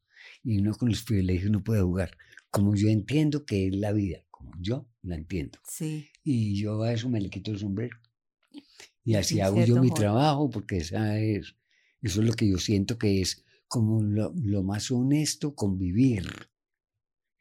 [0.49, 2.17] Y uno con los privilegios no puede jugar.
[2.53, 5.59] Como yo entiendo que es la vida, como yo la entiendo.
[5.67, 7.99] Sí, Y yo a eso me le quito el sombrero.
[9.05, 10.03] Y así Sí, hago yo mi Jorge.
[10.05, 11.57] trabajo, porque esa es,
[12.01, 16.29] eso es lo que yo siento que es como lo, lo más honesto convivir.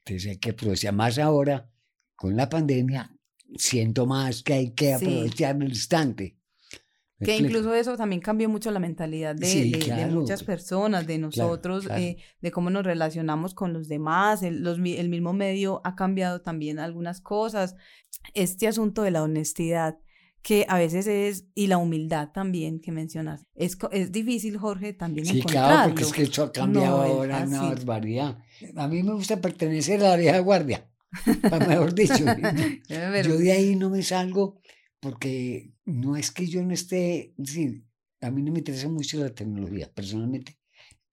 [0.06, 1.70] Entonces hay que aprovechar más ahora
[2.16, 3.16] con la pandemia.
[3.58, 5.06] Siento más que hay que Sí.
[5.06, 6.35] aprovechar el instante.
[7.26, 7.58] ¿Me que explico?
[7.58, 10.12] incluso eso también cambió mucho la mentalidad de, Sí, de- de claro.
[10.14, 12.02] muchas personas, de nosotros, claro.
[12.02, 14.44] eh, de cómo nos relacionamos con los demás.
[14.44, 17.76] El, los el mismo medio ha cambiado también algunas cosas.
[18.34, 19.98] Este asunto de la honestidad
[20.42, 25.26] que a veces es, y la humildad también que mencionas, es, es difícil, Jorge, también
[25.26, 25.68] Sí, encontrarlo.
[25.76, 27.76] claro, porque es que esto ha cambiado No es ahora una fácil.
[27.78, 28.38] barbaridad.
[28.76, 30.88] A mí me gusta pertenecer a la vieja guardia,
[31.68, 32.24] mejor dicho.
[33.24, 34.60] Yo de ahí no me salgo
[35.06, 37.86] porque no es que yo no esté, es decir,
[38.22, 40.58] a mí no me interesa mucho la tecnología, personalmente,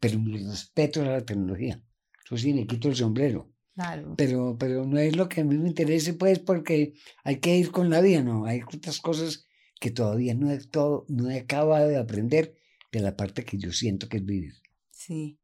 [0.00, 1.85] pero me respeto a la tecnología.
[2.24, 3.52] Eso sí, me quito el sombrero.
[3.74, 4.14] Claro.
[4.16, 7.70] Pero, pero no es lo que a mí me interese, pues, porque hay que ir
[7.70, 8.46] con la vida, ¿no?
[8.46, 9.46] Hay otras cosas
[9.78, 12.57] que todavía no he, todo, no he acabado de aprender
[12.92, 14.55] de la parte que yo siento que es vivir.
[14.90, 15.38] Sí.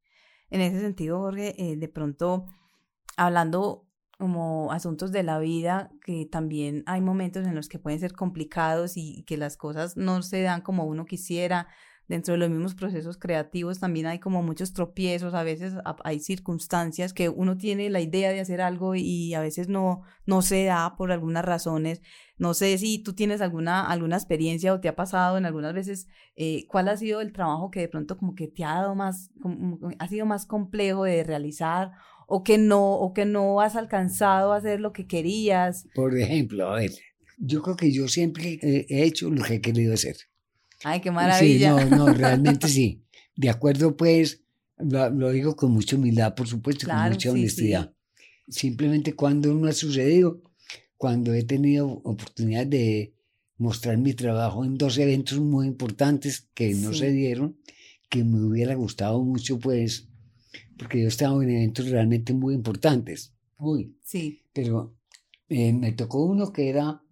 [0.49, 2.47] En ese sentido, Jorge, eh, de pronto,
[3.15, 3.88] hablando
[4.19, 8.97] como asuntos de la vida, que también hay momentos en los que pueden ser complicados
[8.97, 11.69] y que las cosas no se dan como uno quisiera,
[12.09, 17.13] dentro de los mismos procesos creativos también hay como muchos tropiezos, a veces hay circunstancias
[17.13, 20.97] que uno tiene la idea de hacer algo y a veces no, no se da
[20.97, 22.01] por algunas razones.
[22.39, 26.09] No sé si tú tienes alguna, alguna experiencia o te ha pasado en algunas veces,
[26.35, 29.31] eh, cuál ha sido el trabajo que de pronto como que te ha dado más,
[29.99, 31.93] ha sido más complejo de realizar
[32.31, 35.89] o que no, o que no has alcanzado a hacer lo que querías.
[35.95, 36.93] Por ejemplo, a ver,
[37.39, 40.17] yo creo que yo siempre he hecho lo que he querido hacer.
[40.85, 41.79] Ay, qué maravilla.
[41.79, 43.03] Sí, no, no, realmente sí.
[43.35, 44.43] De acuerdo, pues,
[44.77, 47.95] lo, digo con mucha humildad, por supuesto, con mucha honestidad.
[48.47, 50.43] Simplemente cuando no ha sucedido,
[50.99, 53.15] cuando he tenido oportunidad de
[53.57, 57.59] mostrar mi trabajo en dos eventos muy importantes que no se dieron,
[58.11, 60.09] que me hubiera gustado mucho, pues,
[60.79, 63.97] porque yo estaba en eventos realmente muy importantes, muy.
[64.03, 64.43] Sí.
[64.53, 64.97] Pero
[65.49, 67.03] eh, me tocó uno que era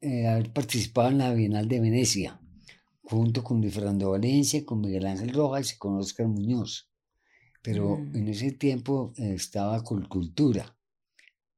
[0.00, 2.40] eh, haber participado en la Bienal de Venecia
[3.02, 6.88] junto con Fernando Valencia, con Miguel Ángel Rojas y con Oscar Muñoz.
[7.60, 8.16] Pero mm.
[8.16, 10.76] en ese tiempo estaba Colcultura.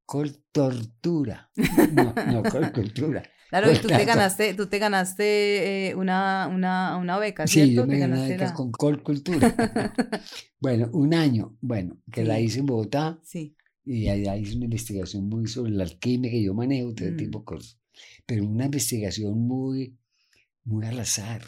[0.05, 1.51] Coltortura.
[1.93, 3.23] No, no, Colcultura.
[3.49, 7.69] Claro, y tú te ganaste, tú te ganaste eh, una, una, una, beca, ¿cierto?
[7.69, 9.55] Sí, yo me gané una beca con Colcultura.
[10.59, 13.19] bueno, un año, bueno, que la hice en Bogotá.
[13.23, 13.55] Sí.
[13.83, 17.17] Y allá hice una investigación muy sobre la alquimia que yo manejo, todo mm.
[17.17, 17.79] tipo de cosas.
[18.25, 19.95] Pero una investigación muy
[20.65, 21.41] muy al azar.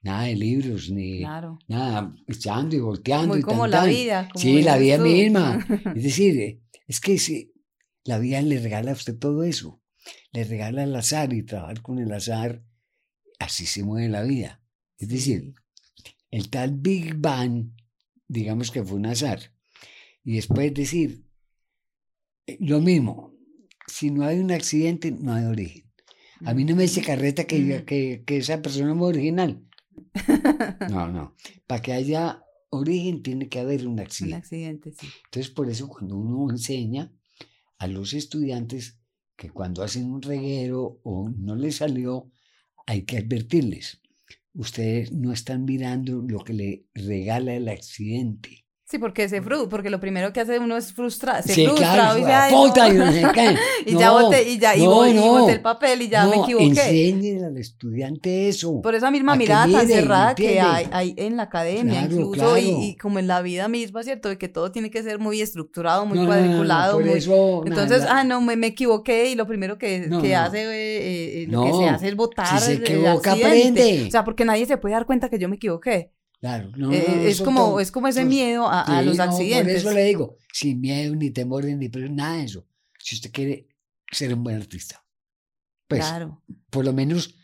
[0.00, 3.28] Nada de libros, ni nada, echando y volteando.
[3.28, 4.28] Muy y como la vida.
[4.36, 5.58] sí, la vida misma.
[5.96, 7.52] Es decir, es que si
[8.04, 9.82] la vida le regala a usted todo eso.
[10.32, 12.62] Le regala el azar y trabajar con el azar,
[13.38, 14.62] así se mueve la vida.
[14.98, 15.54] Es decir,
[16.30, 17.72] el tal Big Bang,
[18.26, 19.40] digamos que fue un azar.
[20.24, 21.24] Y después decir,
[22.46, 23.34] eh, lo mismo,
[23.86, 25.90] si no hay un accidente, no hay origen.
[26.44, 29.64] A mí no me dice carreta que, que, que esa persona es original.
[30.90, 31.34] No, no.
[31.66, 34.36] Para que haya origen tiene que haber un accidente.
[34.36, 35.06] Un accidente, sí.
[35.24, 37.12] Entonces, por eso cuando uno enseña
[37.78, 38.97] a los estudiantes
[39.38, 42.30] que cuando hacen un reguero o no les salió,
[42.86, 44.02] hay que advertirles.
[44.52, 48.66] Ustedes no están mirando lo que le regala el accidente.
[48.90, 51.92] Sí, porque se frustra, porque lo primero que hace uno es frustrar, se sí, frustra
[51.92, 53.20] claro, y ya, puta, y, no sé
[53.84, 56.64] ya boté, y ya, y, voy, y boté el papel y ya me equivoqué.
[56.64, 58.80] Enseñen al estudiante eso.
[58.80, 62.96] Por esa misma mirada tan cerrada que hay, hay, en la academia, incluso, y, y,
[62.96, 64.30] como en la vida misma, ¿cierto?
[64.30, 66.98] De que todo tiene que ser muy estructurado, muy cuadriculado.
[66.98, 67.10] muy...
[67.10, 71.46] Eso, Entonces, ah, no, me, me, equivoqué y lo primero que, que hace, eh, eh,
[71.50, 72.58] lo que se hace es votar.
[72.58, 74.06] Si se equivoca, aprende.
[74.08, 76.10] O sea, porque nadie se puede dar cuenta que yo me equivoqué.
[76.40, 79.82] Claro, eh, es, como, es como ese miedo a, los accidentes.
[79.82, 82.64] Por eso le digo, sin miedo, ni temor, ni nada de eso.
[83.00, 83.66] Si usted quiere
[84.12, 85.04] ser un buen artista,
[85.88, 86.40] pues claro.
[86.70, 87.34] por lo menos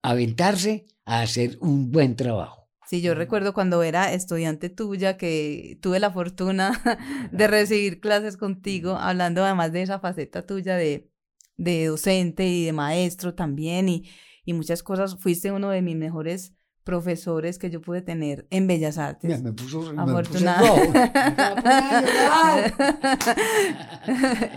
[0.00, 2.60] aventarse a hacer un buen trabajo.
[2.88, 6.72] Sí, yo recuerdo cuando era estudiante tuya que tuve la fortuna
[7.32, 11.10] de recibir clases contigo, hablando además de esa faceta tuya de,
[11.56, 14.10] de docente y de maestro también y,
[14.46, 15.18] y muchas cosas.
[15.20, 16.54] Fuiste uno de mis mejores
[16.90, 19.40] profesores que yo pude tener en Bellas Artes.
[19.44, 21.12] me puso, Afortunadamente.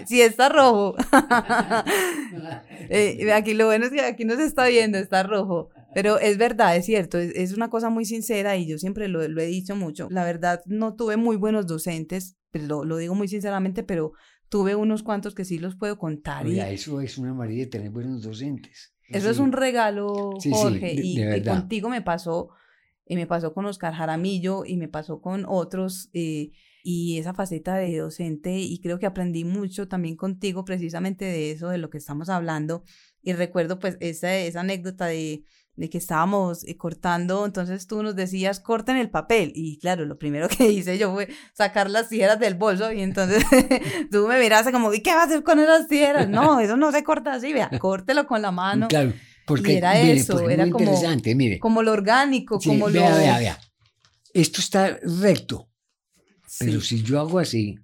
[0.07, 0.95] sí, está rojo.
[2.89, 5.69] eh, aquí lo bueno es que aquí no se está viendo, está rojo.
[5.93, 9.45] Pero es verdad, es cierto, es, una cosa muy sincera y yo siempre lo, he
[9.45, 10.07] dicho mucho.
[10.09, 14.13] La verdad, no tuve muy buenos docentes, pero lo, lo digo muy sinceramente, pero
[14.49, 16.47] tuve unos cuantos que sí los puedo contar.
[16.47, 18.92] Oiga, eso es una maravilla tener buenos docentes.
[19.09, 22.49] Eso es un regalo, Jorge, y, contigo me pasó,
[23.05, 26.51] y me pasó con Oscar Jaramillo y me pasó con otros, eh,
[26.83, 31.69] y esa faceta de docente, y creo que aprendí mucho también contigo precisamente de eso,
[31.69, 32.83] de lo que estamos hablando,
[33.21, 35.43] y recuerdo pues esa, esa anécdota de
[35.75, 39.51] de que estábamos eh, cortando, entonces tú nos decías, corten el papel.
[39.55, 43.43] Y claro, lo primero que hice yo fue sacar las tijeras del bolso y entonces
[44.11, 46.29] tú me miraste como, ¿y qué vas a hacer con esas tijeras?
[46.29, 48.87] No, eso no se corta así, vea, córtelo con la mano.
[48.87, 49.13] Claro,
[49.45, 50.91] porque era eso, era como,
[51.35, 51.59] mire.
[51.59, 53.17] como lo orgánico, como vea, lo...
[53.17, 53.59] Vea, vea,
[54.33, 55.69] Esto está recto,
[56.59, 57.77] pero si yo hago así,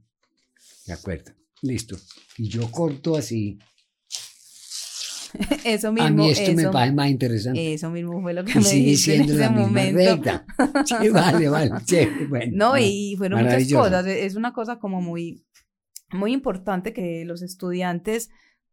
[0.86, 1.97] de acuerdo, listo,
[2.38, 3.58] y yo corto así,
[5.65, 6.07] eso mismo.
[6.07, 7.73] A mí esto eso, me parece más interesante.
[7.73, 9.97] Eso mismo fue lo que me dijiste en ese momento.
[9.97, 10.45] Recta.
[10.85, 11.71] Sí, vale, vale.
[11.85, 14.05] Sí, bueno, no, y fueron muchas cosas.
[14.07, 15.45] Es una cosa como muy,
[16.11, 18.29] muy importante que los estudiantes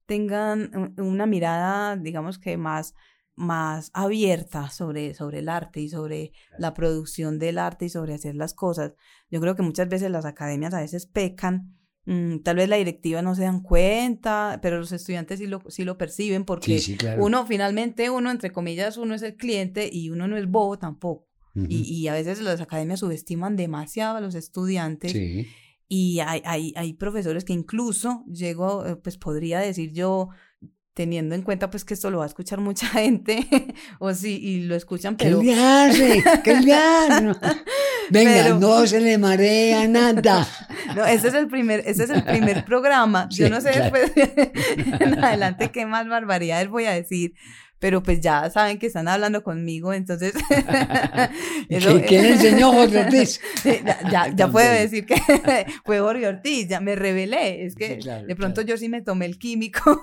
[0.07, 2.95] tengan una mirada, digamos que más
[3.37, 8.35] más abierta sobre, sobre el arte y sobre la producción del arte y sobre hacer
[8.35, 8.95] las cosas.
[9.31, 11.76] Yo creo que muchas veces las academias a veces pecan,
[12.07, 15.85] mm, tal vez la directiva no se dan cuenta, pero los estudiantes sí lo, sí
[15.85, 20.37] lo perciben porque uno finalmente, uno entre comillas, uno es el cliente y uno no
[20.37, 21.29] es bobo tampoco.
[21.55, 25.15] y, y, a veces las academias subestiman demasiado a los estudiantes.
[25.89, 30.31] Y hay, hay, hay profesores que incluso llego, eh, pues podría decir yo,
[30.97, 33.47] teniendo en cuenta pues que esto lo va a escuchar mucha gente,
[33.99, 35.41] o sí, y lo escuchan, pero...
[35.41, 36.25] ¿Qué le hace?
[36.43, 37.37] ¿Qué le hace?
[38.11, 40.47] Venga, no se le marea nada.
[40.95, 43.29] No, ese es el primer, ese es el primer programa.
[43.31, 44.13] Yo no sé después
[45.01, 47.35] en adelante qué más barbaridades voy a decir,
[47.79, 50.33] pero pues ya saben que están hablando conmigo, entonces...
[52.09, 53.41] ¿Quién enseñó Jorge Ortiz?
[54.11, 55.17] ya, ya, puedo decir que
[55.85, 59.39] fue Jorge Ortiz, ya me revelé, es que de pronto yo sí me tomé el
[59.39, 60.01] químico.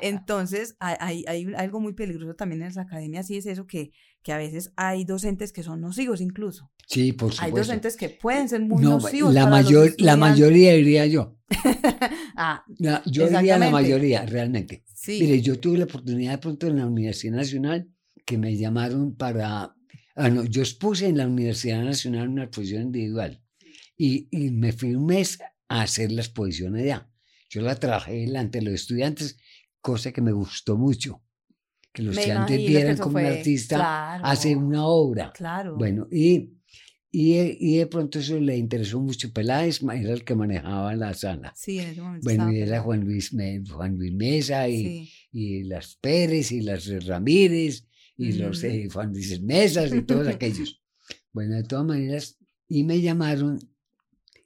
[0.00, 3.92] entonces hay, hay, algo muy peligroso también en las academias y es eso que,
[4.22, 6.70] que a veces hay docentes que son nocivos incluso.
[6.86, 7.44] Sí, por supuesto.
[7.44, 9.32] Hay docentes que pueden ser muy nocivos.
[9.32, 11.36] La, mayor, la mayoría diría yo.
[12.36, 12.64] ah,
[13.06, 14.84] yo diría la mayoría, realmente.
[15.06, 17.88] Mire, yo tuve la oportunidad de pronto en la Universidad Nacional
[18.26, 19.74] que me llamaron para...
[20.16, 23.42] Ah, no, yo expuse en la Universidad Nacional una exposición individual
[23.96, 27.08] y, y me fui un mes a hacer la exposición allá.
[27.48, 29.38] Yo la trabajé delante de los estudiantes,
[29.80, 31.22] cosa que me gustó mucho.
[31.92, 35.32] Que los estudiantes vieran como un artista hace una obra.
[35.32, 35.76] Claro.
[35.76, 36.60] Bueno, y
[37.12, 39.32] y, y, de pronto eso le interesó mucho.
[39.32, 41.52] Peláez era el que manejaba la sala.
[41.56, 42.24] Sí, en ese momento.
[42.24, 43.34] Bueno, y era Juan Luis,
[43.68, 49.40] Juan Luis Mesa y, y las Pérez y las Ramírez y los eh, Juan Luis
[49.42, 50.80] Mesas y todos aquellos.
[51.32, 53.58] Bueno, de todas maneras, y me llamaron.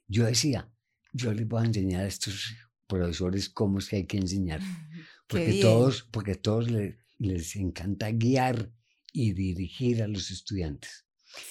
[0.07, 0.71] Yo decía,
[1.13, 2.55] yo les voy a enseñar a estos
[2.87, 4.61] profesores cómo es que hay que enseñar.
[5.27, 6.69] Porque todos, porque todos
[7.17, 8.71] les encanta guiar
[9.11, 11.05] y dirigir a los estudiantes.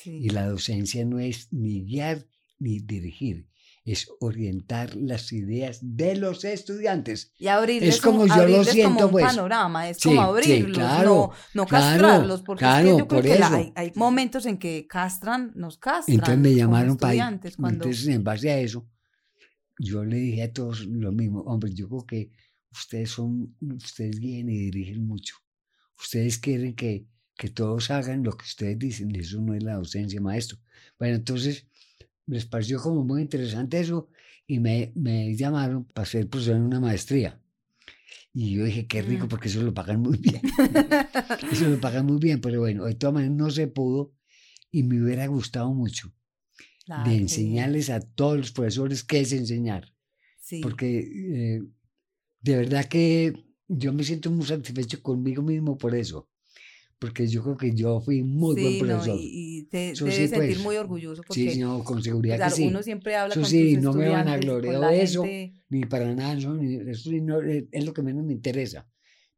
[0.05, 2.27] Y la docencia no es ni guiar
[2.59, 3.49] ni dirigir,
[3.85, 7.33] es orientar las ideas de los estudiantes.
[7.39, 9.25] Y abrirles, es como, yo lo siento, como un pues.
[9.27, 14.47] panorama, es como abrirlos, no, no castrarlos, porque claro, yo creo que hay, hay, momentos
[14.47, 16.15] en que castran, nos castran.
[16.15, 18.89] Entonces me llamaron para Entonces, en base a eso,
[19.79, 22.31] yo le dije a todos lo mismo, hombre, yo creo que
[22.73, 25.37] ustedes son, ustedes guían y dirigen mucho.
[25.99, 30.21] Ustedes quieren que que todos hagan lo que ustedes dicen, eso no es la docencia,
[30.21, 30.59] maestro.
[30.99, 31.67] Bueno, entonces
[32.27, 34.09] les pareció como muy interesante eso
[34.47, 37.41] y me, me llamaron para ser profesor en una maestría.
[38.33, 39.29] Y yo dije, qué rico, mm.
[39.29, 40.41] porque eso lo pagan muy bien.
[41.53, 44.13] eso lo pagan muy bien, pero bueno, de todas maneras no se pudo
[44.71, 46.13] y me hubiera gustado mucho
[47.07, 49.95] de enseñarles a todos los profesores qué es enseñar.
[50.39, 50.61] Sí.
[50.61, 51.63] Porque eh,
[52.41, 53.33] de verdad que
[53.69, 56.29] yo me siento muy satisfecho conmigo mismo por eso
[57.05, 59.15] porque yo creo que yo fui muy buen profesor.
[59.15, 62.55] No, y, y te debes sentir pues, muy orgulloso porque sí, no, con seguridad pues,
[62.55, 62.69] que sí.
[62.69, 65.23] Uno siempre habla con sí, no me van a gloriar eso,
[65.69, 68.89] ni para nada, eso, no, es lo que menos me interesa.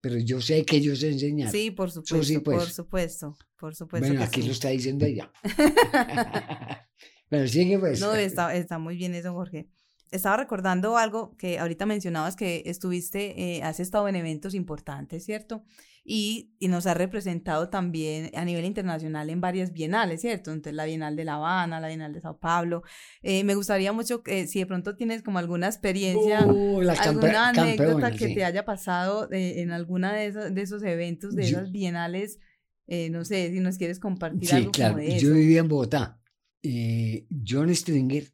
[0.01, 1.51] Pero yo sé que ellos enseñan.
[1.51, 2.59] Sí, por supuesto, sí, pues.
[2.59, 4.07] por supuesto, por supuesto.
[4.07, 5.33] Bueno, aquí lo está diciendo ella.
[7.29, 8.01] Pero sigue pues.
[8.01, 9.67] No, está, está muy bien eso, Jorge
[10.17, 15.65] estaba recordando algo que ahorita mencionabas que estuviste, eh, has estado en eventos importantes, ¿cierto?
[16.09, 20.53] y, y, nos ha representado también a nivel internacional en varias bienales, ¿cierto?
[20.53, 22.85] Entonces la Bienal de La Habana, la Bienal de Sao Paulo.
[23.23, 28.13] Eh, me gustaría mucho que si de pronto tienes como alguna experiencia, uh, alguna anécdota
[28.13, 32.39] que te haya pasado eh, en alguna de esos, de esos eventos, de esas bienales,
[32.87, 34.95] eh, no sé, si nos quieres compartir algo claro.
[34.95, 35.27] como de eso.
[35.27, 36.21] Yo vivía en Bogotá.
[37.45, 38.33] John Stringer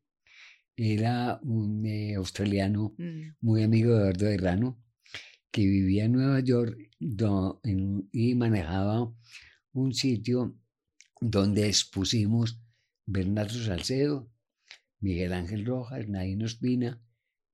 [0.77, 3.37] era un australiano mm.
[3.41, 4.83] muy amigo de Eduardo Herrano
[5.51, 9.15] que vivía en Nueva York y manejaba
[9.73, 10.59] un sitio
[11.21, 12.61] donde expusimos
[13.07, 14.31] Bernardo Salcedo,
[15.01, 17.03] Miguel Ángel Rojas, Nadine Ospina,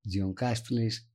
[0.05, 1.11] John Castles,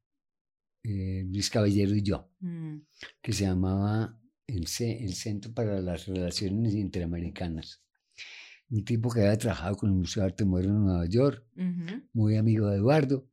[0.84, 2.78] eh, Luis Caballero y yo, mm.
[3.22, 7.83] que se llamaba el, el, Centro para las Relaciones Interamericanas.
[8.74, 11.46] Un tipo que había trabajado con el Museo de Arte Moderno en Nueva York,
[12.12, 13.30] muy amigo de Eduardo,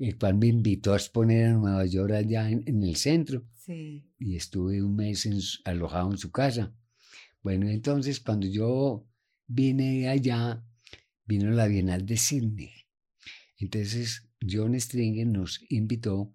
[0.00, 3.46] el cual me invitó a exponer en Nueva York allá en, el centro.
[3.54, 4.04] Sí.
[4.18, 6.74] Y estuve un mes alojado en su casa.
[7.40, 9.06] Bueno, entonces cuando yo
[9.46, 10.66] vine allá,
[11.24, 12.72] vino la Bienal de Sydney.
[13.58, 16.34] Entonces John Stringer nos invitó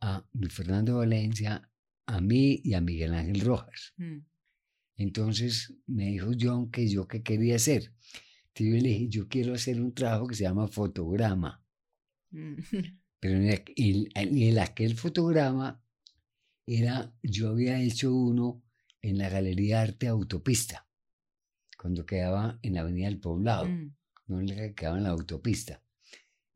[0.00, 1.70] a Luis Fernando Valencia,
[2.06, 3.92] a mí y a Miguel Ángel Rojas.
[3.98, 4.20] Mm.
[4.96, 7.92] Entonces me dijo John que yo qué quería hacer.
[8.48, 11.64] Entonces yo le dije, yo quiero hacer un trabajo que se llama fotograma.
[12.30, 12.54] Mm.
[13.20, 15.80] Pero en, en aquel fotograma
[16.66, 18.62] era, yo había hecho uno
[19.00, 20.88] en la Galería Arte Autopista,
[21.78, 23.94] cuando quedaba en la Avenida del Poblado, Mm.
[24.28, 25.82] no que quedaba en la autopista.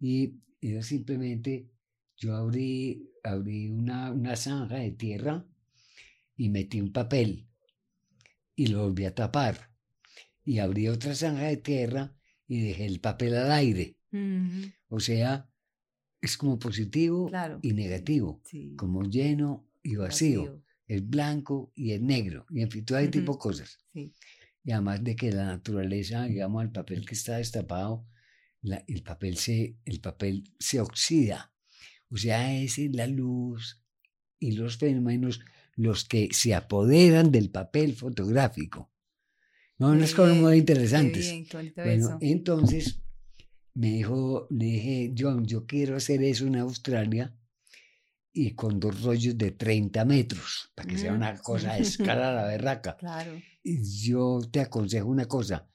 [0.01, 1.68] Y era simplemente,
[2.16, 5.45] yo abrí, abrí una, una zanja de tierra
[6.37, 7.49] y metí un papel
[8.57, 9.70] y lo volví a tapar.
[10.44, 12.16] Y abrí otra zanja de tierra
[12.48, 13.96] y dejé el papel al aire.
[14.88, 15.48] O sea,
[16.20, 17.59] es como positivo Claro.
[17.62, 18.74] y negativo, Sí.
[18.76, 20.62] como lleno y vacío, Vacío.
[20.88, 23.78] es blanco y es negro, y en fin, todo ese tipo de cosas.
[23.92, 24.12] Sí.
[24.64, 28.09] Y además de que la naturaleza, digamos, el papel que está destapado,
[28.62, 31.52] la- el, papel se, el papel se oxida.
[32.09, 33.82] O sea, es la luz
[34.38, 35.40] y los fenómenos
[35.76, 38.90] los que se apoderan del papel fotográfico.
[39.78, 41.30] No, unas cosas muy interesantes.
[41.30, 41.46] bien,
[41.76, 42.18] Bueno, eso.
[42.22, 43.00] entonces
[43.74, 47.34] me dijo, le dije, John, yo quiero hacer eso en Australia
[48.32, 51.16] y con dos rollos de 30 metros, para que sea Mm.
[51.16, 52.96] una cosa a escala a la berraca.
[52.96, 53.40] Claro.
[53.62, 55.68] Y yo te aconsejo una cosa,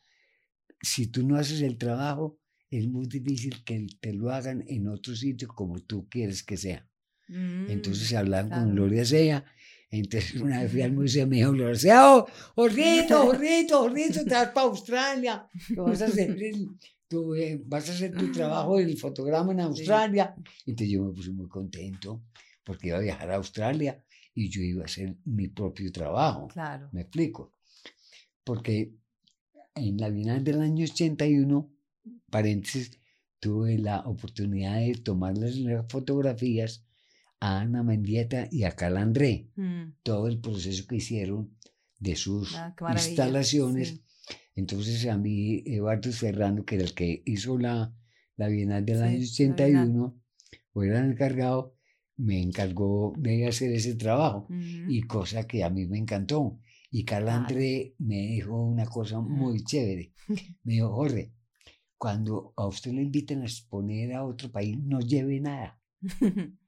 [0.82, 2.40] si tú no haces el trabajo,
[2.72, 6.88] es muy difícil que te lo hagan en otro sitio como tú quieres que sea.
[7.28, 8.74] Entonces Mm, hablaban con claro.
[8.74, 9.46] Gloria Sea.
[9.92, 14.50] Entonces una vez fui al museo y me dijo oh, Jorrito, Jorrito, Jorrito, te vas
[14.50, 15.50] para Australia.
[15.68, 16.38] ¿Qué vas a hacer?
[17.10, 20.34] tú, eh, vas a hacer tu trabajo del fotograma en Australia.
[20.66, 22.24] Entonces yo me puse muy contento
[22.64, 24.02] porque iba a viajar a Australia
[24.34, 26.48] y yo iba a hacer mi propio trabajo.
[26.48, 26.88] Claro.
[26.94, 27.54] Me explico.
[28.46, 28.94] Porque
[29.76, 31.70] en la Bienal del año 81,
[32.30, 32.98] paréntesis,
[33.42, 36.86] tuve la oportunidad de tomarles las fotografías
[37.42, 41.58] a Ana Mendieta y a Carl André, Mm, todo el proceso que hicieron
[42.00, 43.90] de sus ah, instalaciones.
[43.90, 44.04] sí.
[44.56, 47.94] Entonces a mí, Eduardo Ferrando, que era el que hizo la,
[48.38, 49.88] la Bienal del Sí, año la Bienal.
[49.90, 50.22] 81,
[50.74, 51.76] o era el encargado,
[52.18, 54.48] me encargó de hacer ese trabajo
[54.88, 56.60] y cosa que a mí me encantó.
[56.92, 57.48] Y Carla Claro.
[57.48, 60.14] André me dijo una cosa muy chévere.
[60.64, 61.32] Me dijo, Jorge,
[61.98, 65.80] cuando a usted lo inviten a exponer a otro país, no lleve nada.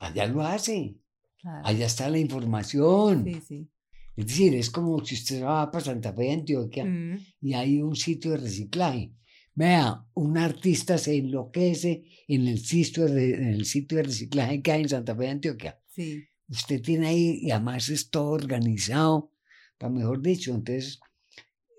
[0.00, 0.96] Allá lo hace.
[1.40, 1.66] Claro.
[1.66, 3.24] Allá está la información.
[3.24, 3.70] Sí, sí.
[4.16, 7.80] Es decir, es como si usted va para Santa Fe de Antioquia Mm, y hay
[7.80, 9.12] un sitio de reciclaje.
[9.54, 14.72] Vea, un artista se enloquece en el sitio de, en el sitio de reciclaje que
[14.72, 15.80] hay en Santa Fe de Antioquia.
[15.86, 16.24] Sí.
[16.48, 19.32] usted tiene ahí y además es todo organizado,
[19.78, 20.54] para mejor dicho.
[20.54, 21.00] Entonces,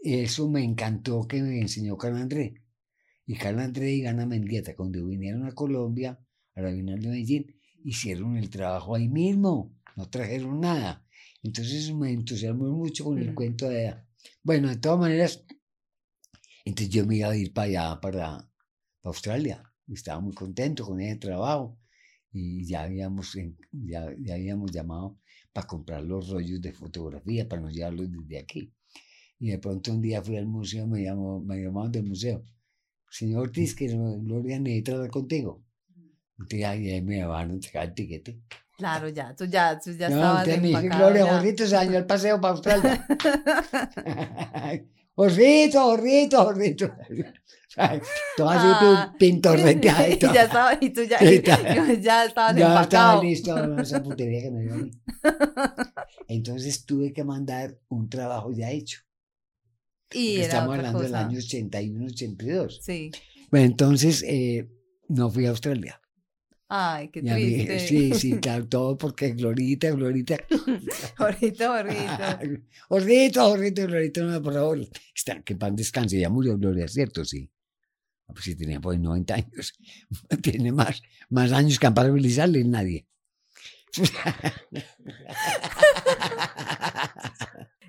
[0.04, 2.56] eso me encantó que me enseñó Carlos André.
[3.26, 6.20] Y Carlos André y Gana Mendieta, cuando vinieron a Colombia,
[6.56, 11.06] a la Bienal de Medellín, hicieron el trabajo ahí mismo, no trajeron nada.
[11.44, 14.08] Entonces me entusiasmó mucho con el cuento de ella.
[14.44, 15.44] Bueno, de todas maneras,
[16.66, 18.48] entonces yo me iba a ir para allá, para, para
[19.04, 19.64] Australia.
[19.88, 21.80] Estaba muy contento con ese trabajo
[22.32, 23.38] y ya habíamos,
[23.72, 25.20] ya, ya habíamos llamado
[25.52, 28.74] para comprar los rollos de fotografía, para no llevarlos desde aquí.
[29.40, 32.44] Y de pronto un día fui al museo, me, llamó, me llamaron del museo.
[33.10, 35.64] Señor Ortiz, que Gloria necesita hablar contigo.
[36.52, 38.39] Ahí ahí me van a entregar el tiquete.
[38.78, 39.36] Claro, ya.
[39.36, 41.34] Tú ya, tú ya no, estabas entonces me dice, Gloria, ya.
[41.38, 43.08] Jorrito se dañó el paseo para Australia.
[45.16, 46.92] Jorrito, Jorrito, Jorrito.
[48.36, 50.34] Todo Ah, así pintorreteado y todo.
[50.34, 51.42] ya estaba, y tú ya, y-
[52.02, 54.92] ya estabas Ya estaba listo no, esa putería que me dio a mí.
[56.28, 59.00] Entonces tuve que mandar un trabajo ya hecho.
[60.12, 61.26] Y era estamos hablando del cosa.
[61.26, 62.80] año 81, 82.
[62.84, 63.12] Sí.
[63.50, 64.70] Bueno, entonces eh,
[65.08, 66.02] no fui a Australia.
[66.74, 67.80] Ay, qué a mí- triste.
[67.86, 70.38] sí, sí, claro, todo porque Glorita, Glorita.
[71.18, 72.24] Jorrito, Jorrito.
[72.88, 74.80] Horrito, horrito, Glorita, no, por favor.
[75.14, 77.26] Está, que pan descanse, ya murió Gloria, ¿cierto?
[77.26, 77.52] Sí.
[78.28, 79.74] Ah, Pues sí, tenía pues 90 años.
[80.42, 83.06] Tiene más, más años que Amparo nadie.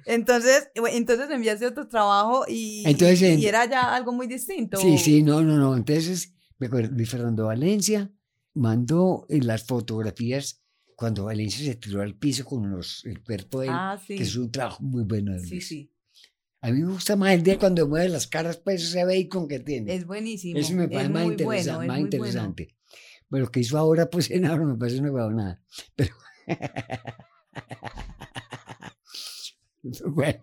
[0.04, 4.76] Entonces, bueno, entonces enviaste otro trabajo y, Entonces, y, y era ya algo muy distinto.
[4.78, 5.76] Sí, sí, no, no, no.
[5.76, 8.10] Entonces, me acuerdo, Luis Fernando Valencia
[8.54, 10.62] mandó eh, las fotografías
[10.96, 14.14] cuando Valencia se tiró al piso con los, el cuerpo de él, Ah, sí.
[14.16, 15.90] que es un trabajo muy bueno de Sí, sí.
[16.60, 19.48] A mí me gusta más el de él cuando mueve las caras, pues ese bacon
[19.48, 19.94] que tiene.
[19.96, 20.60] Es buenísimo.
[20.60, 21.98] Eso me parece es más, interesa- bueno, más bueno.
[22.04, 22.76] interesante.
[23.28, 25.60] Pero lo que hizo ahora, pues en ahora me parece una.
[25.96, 26.14] Pero.
[30.06, 30.38] bueno,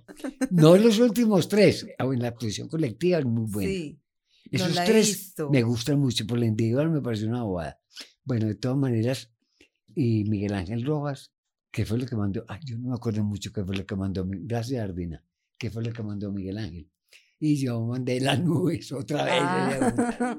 [0.52, 1.86] no los últimos tres.
[1.98, 3.70] En la exposición colectiva es muy buena.
[3.70, 4.00] Sí.
[4.52, 7.80] no Esos tres me gustan mucho, por la individual me parece una bobada.
[8.30, 9.32] Bueno, de todas maneras,
[9.96, 11.34] y Miguel Ángel Rojas,
[11.72, 12.46] ¿qué fue lo que mandó?
[12.48, 14.24] Ay, yo no me acuerdo mucho qué fue lo que mandó.
[14.24, 15.26] Gracias, Ardina.
[15.58, 16.92] ¿Qué fue lo que mandó Miguel Ángel?
[17.40, 19.42] y yo mandé las nubes otra vez.
[19.42, 20.38] Ah.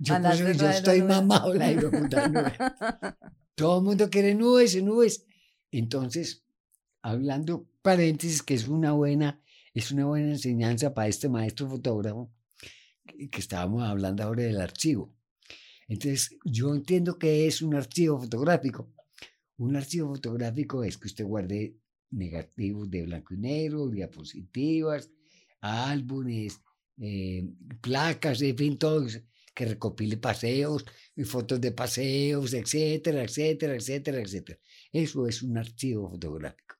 [0.00, 2.08] Yo, pues, yo estoy mamado la nube.
[3.54, 5.24] Todo el mundo quiere nubes y nubes.
[5.70, 6.44] Entonces,
[7.00, 9.40] hablando paréntesis, que es una buena,
[9.72, 12.32] es una buena enseñanza para este maestro fotógrafo,
[13.06, 15.14] que que estábamos hablando ahora del archivo.
[15.88, 18.92] Entonces, yo entiendo que es un archivo fotográfico.
[19.56, 21.76] Un archivo fotográfico es que usted guarde
[22.10, 25.10] negativos de blanco y negro, diapositivas,
[25.60, 26.60] álbumes,
[27.00, 27.44] eh,
[27.80, 29.06] placas, en fin, todo,
[29.54, 30.84] que recopile paseos,
[31.16, 34.58] y fotos de paseos, etcétera, etcétera, etcétera, etcétera.
[34.92, 36.76] Eso es un archivo fotográfico.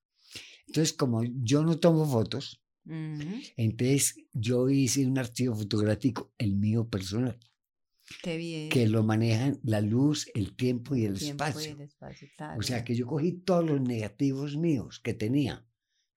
[0.67, 6.89] Entonces, como yo no tomo fotos, Ujú, entonces yo hice un archivo fotográfico, el mío
[6.89, 7.39] personal,
[8.23, 8.69] Qué bien.
[8.69, 11.73] que lo manejan la luz, el tiempo y el Tiempo y espacio.
[11.73, 12.29] el espacio,
[12.59, 15.67] O sea que yo cogí todos los negativos míos que tenía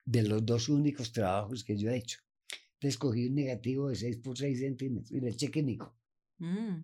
[0.05, 2.19] de los dos únicos trabajos que yo he hecho.
[2.73, 5.97] Entonces cogí un negativo de 6 por 6 centímetros y le eché químico.
[6.39, 6.83] Mm,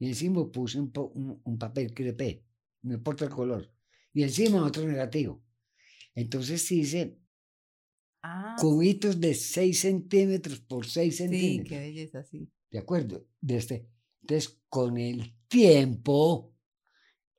[0.00, 2.44] Y encima puse un, un- un papel crepé,
[2.82, 3.70] no importa el color.
[4.12, 5.42] Y encima otro negativo.
[6.14, 7.18] Entonces hice
[8.22, 11.68] Ah, cubitos de 6 centímetros por 6 sí, centímetros.
[11.68, 12.50] qué belleza, sí.
[12.70, 13.26] ¿De acuerdo?
[13.40, 13.86] De este.
[14.28, 16.54] Entonces, con el tiempo,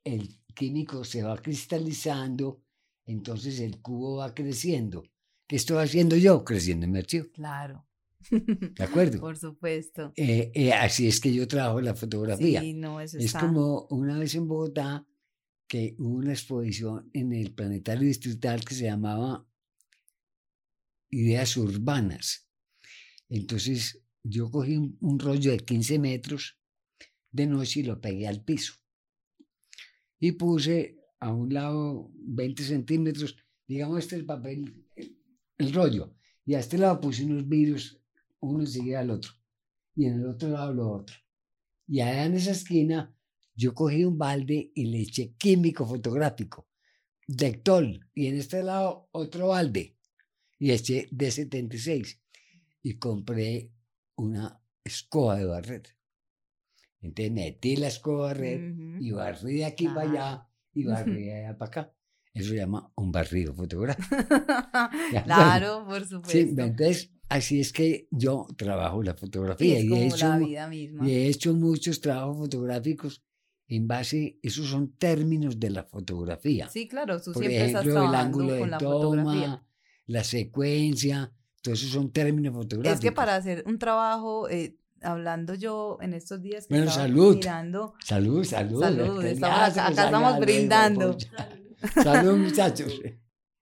[0.02, 2.64] el químico se va cristalizando,
[3.06, 5.04] entonces el cubo va creciendo.
[5.46, 6.44] ¿Qué estoy haciendo yo?
[6.44, 7.28] Creciendo en mi archivo.
[7.32, 7.86] Claro.
[8.28, 9.20] ¿De acuerdo?
[9.20, 10.12] Por supuesto.
[10.16, 12.60] Eh, eh, así es que yo trabajo la fotografía.
[12.60, 13.38] Sí, no, eso es está.
[13.38, 15.06] como una vez en Bogotá
[15.68, 19.46] que hubo una exposición en el Planetario Distrital que se llamaba
[21.08, 22.48] Ideas Urbanas.
[23.28, 26.59] Entonces yo cogí un, un rollo de 15 metros
[27.32, 28.74] de noche y lo pegué al piso.
[30.18, 34.86] Y puse a un lado 20 centímetros, digamos este es el papel,
[35.58, 36.14] el, rollo,
[36.44, 38.00] y a este lado puse unos vidrios,
[38.40, 39.32] uno seguía al otro,
[39.94, 41.16] y en el otro lado lo otro.
[41.86, 43.14] Y allá en esa esquina
[43.54, 46.68] yo cogí un balde y le eché químico fotográfico,
[47.26, 49.96] Dectol, y en este lado otro balde,
[50.58, 52.18] y eché D76,
[52.82, 53.72] y compré
[54.16, 55.99] una escoba de barrer.
[57.02, 58.96] Entonces metí la escoba de barrer Ujú.
[59.04, 61.92] y barrí de aquí para allá y barrí de allá para acá.
[62.32, 64.08] Eso se llama un barrido fotográfico.
[65.24, 66.62] Claro, por Sí, supuesto.
[66.62, 70.38] entonces así es que yo trabajo la Sí, fotografía es y, he como hecho, la
[70.38, 71.06] vida misma.
[71.08, 73.22] y he hecho muchos trabajos fotográficos
[73.68, 76.68] en base, esos son términos de la fotografía.
[76.68, 79.46] Sí, claro, tú Por siempre estás ejemplo, el trabajando ángulo con de la fotografía.
[79.46, 79.66] toma,
[80.06, 81.32] la secuencia,
[81.62, 82.94] todos esos son términos fotográficos.
[82.96, 87.06] Es que para hacer un trabajo, eh, hablando yo en estos días que Bueno, estaba
[87.08, 87.36] salud.
[87.36, 88.80] mirando, Salud, salud.
[88.80, 91.16] Salud, estamos acá- estamos brindando.
[92.02, 93.00] Salud, muchachos.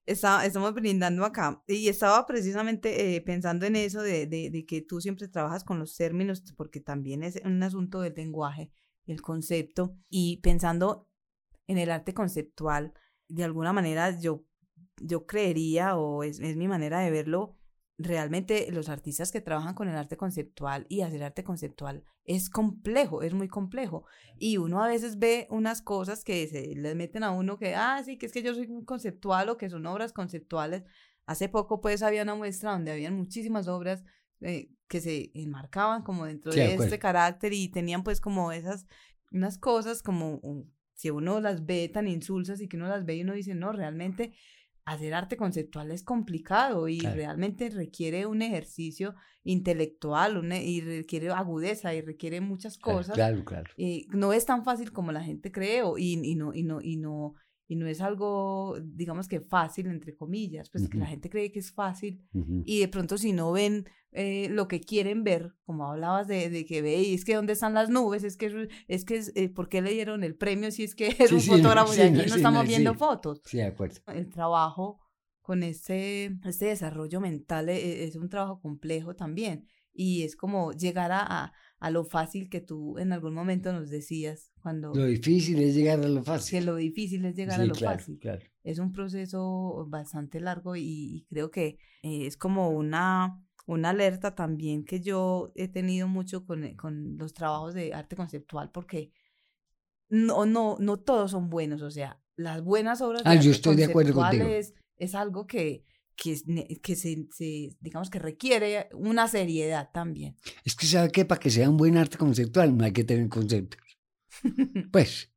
[0.07, 4.83] está- estamos brindando acá y estaba precisamente eh, pensando en eso de, de, de que
[4.83, 8.71] tú siempre trabajas con los términos, porque también es un asunto del lenguaje,
[9.07, 11.09] el concepto, y pensando
[11.67, 12.95] en el arte conceptual,
[13.29, 14.45] de alguna manera yo,
[15.01, 17.58] yo creería, o es, es mi manera de verlo,
[17.99, 23.23] realmente los artistas que trabajan con el arte conceptual y hacer arte conceptual es complejo,
[23.23, 24.05] es muy complejo.
[24.39, 28.01] Y uno a veces ve unas cosas que se les meten a uno que, ah,
[28.05, 30.85] sí, que es que yo soy un conceptual o que son obras conceptuales.
[31.27, 34.05] Hace poco pues había una muestra donde habían muchísimas obras
[34.41, 38.53] eh, que se enmarcaban como dentro Sí, de de este carácter y tenían pues como
[38.53, 38.87] esas,
[39.33, 40.41] unas cosas como,
[40.95, 43.73] si uno las ve tan insulsas y que uno las ve y uno dice, no,
[43.73, 44.35] realmente
[44.93, 47.17] hacer arte conceptual es complicado y Claro.
[47.17, 49.15] realmente requiere un ejercicio
[49.45, 53.15] intelectual un e- y requiere agudeza y requiere muchas cosas.
[53.15, 53.71] Claro, claro.
[53.77, 56.81] Eh, no es tan fácil como la gente cree o- y, y no, y, no,
[56.81, 57.35] y, no,
[57.69, 61.59] y no es algo, digamos que fácil, entre comillas, pues que la gente cree que
[61.61, 62.63] es fácil Ujú.
[62.65, 66.65] y de pronto si no ven eh, lo que quieren ver, como hablabas de, de
[66.65, 68.55] que ve, y es que dónde están las nubes, es que es,
[68.89, 71.35] es que es, eh, ¿por qué le dieron el premio si es que es Sí,
[71.35, 73.43] un sí, fotógrafo sí, y aquí no, estamos no, viendo fotos?
[73.45, 74.01] Sí, de acuerdo.
[74.07, 74.99] el trabajo
[75.43, 79.67] con este, este desarrollo mental e- es, un trabajo complejo también.
[79.93, 83.89] Y es como llegar a, a, a lo fácil que tú en algún momento nos
[83.91, 86.67] decías cuando Lo difícil es llegar a lo que fácil.
[86.67, 88.19] lo difícil es llegar a lo claro, fácil.
[88.19, 88.43] claro.
[88.65, 94.35] Es un proceso bastante largo y, y creo que eh, es como una, una alerta
[94.35, 99.13] también que yo he tenido mucho con, eh, con los trabajos de arte conceptual porque
[100.09, 103.51] no, no, no todos son buenos, o sea, las buenas obras de Ah, yo arte
[103.51, 104.45] estoy de acuerdo contigo.
[104.47, 105.85] Es, es algo que,
[106.21, 106.35] que,
[106.83, 110.37] que se, se, digamos que requiere una seriedad también.
[110.65, 111.25] Es que, ¿sabe qué?
[111.25, 113.81] Para que sea un buen arte conceptual no hay que tener conceptos.
[114.93, 115.33] Pues,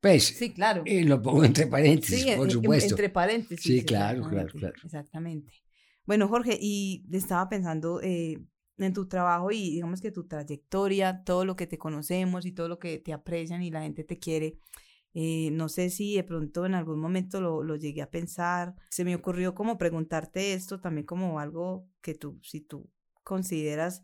[0.00, 0.82] pues, sí, claro.
[0.86, 2.90] eh, lo pongo entre paréntesis, Sí, por en- supuesto.
[2.94, 3.64] entre paréntesis.
[3.64, 4.74] Sí, claro, claro, claro.
[4.84, 5.52] Exactamente.
[6.06, 8.38] Bueno, Jorge, y estaba pensando, eh,
[8.76, 12.68] en tu trabajo y digamos que tu trayectoria, todo lo que te conocemos y todo
[12.68, 14.58] lo que te aprecian y la gente te quiere,
[15.14, 18.74] eh, no sé si de pronto en algún momento lo, lo, llegué a pensar.
[18.90, 22.90] Se me ocurrió como preguntarte esto también como algo que tú, si tú
[23.22, 24.02] consideras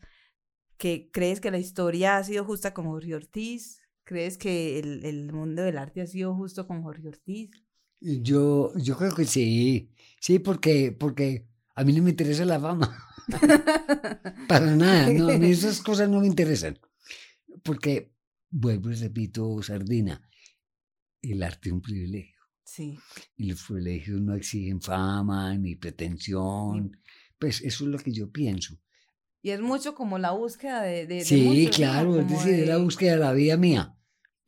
[0.79, 5.33] que crees que la historia ha sido justa con Jorge Ortiz, crees que el, el
[5.33, 7.51] mundo del arte ha sido justo con Jorge Ortiz.
[8.01, 9.91] Yo, yo creo que sí,
[10.21, 13.07] sí, porque, porque a mí no me interesa la fama.
[14.49, 16.79] Para nada, no, a mí esas cosas no me interesan.
[17.63, 18.15] Porque,
[18.49, 20.23] vuelvo y repito, Sardina,
[21.23, 22.37] el arte es un privilegio.
[22.65, 22.99] Sí.
[23.37, 26.97] Y los privilegios no exigen fama ni pretensión.
[27.39, 28.79] Pues eso es lo que yo pienso.
[29.43, 31.07] Y es mucho como la búsqueda de...
[31.07, 32.21] de sí, muchos, claro, ¿no?
[32.21, 33.97] es decir, es la de- búsqueda de la vida mía.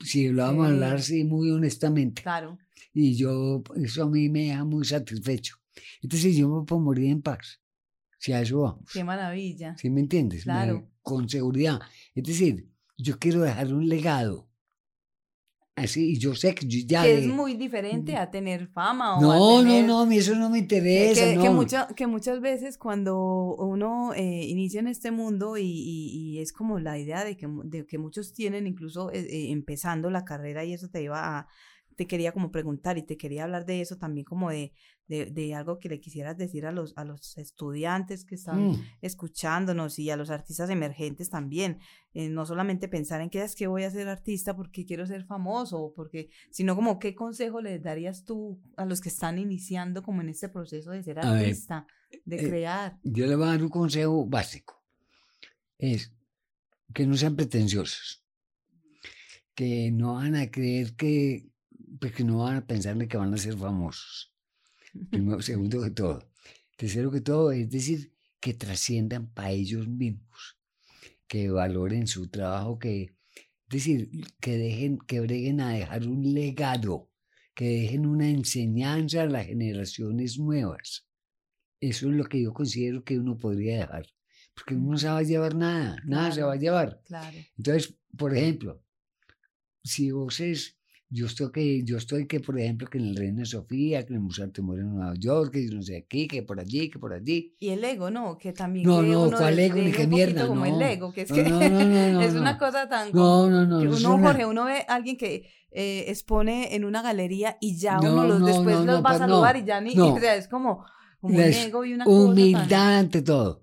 [0.01, 2.23] Si lo vamos a hablar, sí, muy honestamente.
[2.23, 2.59] Claro,
[2.93, 5.57] Y yo, eso a mí me deja muy satisfecho.
[6.03, 7.61] Entonces yo me puedo morir en paz.
[8.19, 8.91] Si a eso vamos.
[8.93, 9.77] qué maravilla.
[9.79, 10.41] ¿Sí me entiendes?
[10.47, 10.91] Me- Claro.
[11.01, 11.81] con seguridad.
[12.15, 12.69] Es decir,
[12.99, 14.49] yo quiero dejar un legado.
[15.75, 17.03] Así, y yo sé que yo ya...
[17.03, 19.85] que es de- muy diferente a tener fama o No, a tener...
[19.87, 21.25] no, no, a mí eso no me interesa.
[21.31, 21.43] que, no.
[21.43, 26.41] que mucha- que muchas veces cuando uno eh, inicia en este mundo y, y- y
[26.41, 30.27] es como la idea de que, de que muchos tienen incluso eh, eh, empezando la
[30.27, 31.49] carrera y eso te iba a,
[32.03, 34.73] te quería como preguntar y te quería hablar de eso también como de,
[35.07, 38.85] de, de algo que le quisieras decir a los, a los estudiantes que están Mm.
[39.03, 41.79] escuchándonos y a los artistas emergentes también.
[42.15, 45.25] Eh, no solamente pensar en que es que voy a ser artista porque quiero ser
[45.25, 50.23] famoso, porque, sino como qué consejo les darías tú a los que están iniciando como
[50.23, 51.87] en este proceso de ser A ver, artista,
[52.25, 52.99] de eh, crear.
[53.05, 54.83] Yo le voy a dar un consejo básico.
[55.79, 56.13] Es
[56.93, 58.25] que no sean pretenciosos.
[59.55, 61.52] Que no van a creer que,
[62.01, 64.33] pues que no van a pensarle que van a ser famosos.
[65.11, 66.31] Primero, segundo que todo.
[66.77, 70.59] Tercero que todo, es decir, que trasciendan para ellos mismos.
[71.27, 73.03] Que valoren su trabajo, que,
[73.35, 77.11] es decir, que dejen, que breguen a dejar un legado,
[77.55, 81.07] que dejen una enseñanza a las generaciones nuevas.
[81.81, 84.07] Eso es lo que yo considero que uno podría dejar.
[84.55, 86.47] Porque uno no se va a llevar nada, nada se Claro.
[86.49, 87.03] va a llevar.
[87.05, 87.39] Claro.
[87.57, 88.85] Entonces, por ejemplo,
[89.83, 90.79] si vos es,
[91.15, 94.21] yo estoy que, yo estoy que, por ejemplo, que en el Reina Sofía, que en
[94.21, 96.89] el Museo de Temor en Nueva York, que yo no sé aquí, que por allí,
[96.91, 97.55] que por allí.
[97.61, 98.39] Y el ego, ¿no?
[98.39, 98.87] Que también.
[98.87, 99.77] No, no, ¿cuál ego?
[99.77, 100.75] Ni qué mierda, Como no.
[100.77, 103.13] el ego, que es que no, no, es una cosa tan.
[103.13, 103.81] No, no, no.
[103.81, 107.77] que uno, una- Jorge, uno ve a alguien que eh, expone en una galería y
[107.77, 109.99] ya No, uno los después los va a saludar y ya ni.
[109.99, 110.85] o sea, es como,
[111.21, 112.17] como un ego y una cosa.
[112.19, 113.63] tan- Humildad ante todo.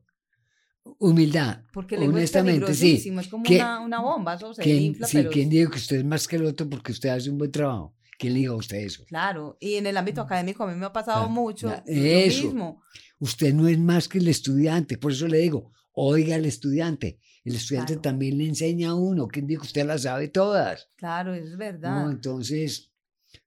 [1.00, 1.64] Humildad.
[1.74, 2.82] Porque el ego es honestamente, sí.
[2.82, 5.30] peligrosísimo, es como ¿Quién- una, una bomba, eso se ¿Quién, infla, sí, pero...
[5.32, 7.96] ¿Quién dijo que usted es más que el otro porque usted hace un buen trabajo?
[8.18, 9.06] ¿Quién le dijo a usted eso?
[9.06, 12.44] Claro, y en el ámbito académico a mí me ha pasado mucho lo eso.
[12.44, 12.82] mismo.
[13.20, 17.20] Usted no es más que el estudiante, por eso le digo, oiga al estudiante.
[17.46, 18.02] El estudiante Claro.
[18.02, 19.28] también le enseña a uno.
[19.28, 20.90] ¿Quién dijo que usted las sabe todas?
[20.98, 22.12] Claro, es No, verdad.
[22.12, 22.92] entonces,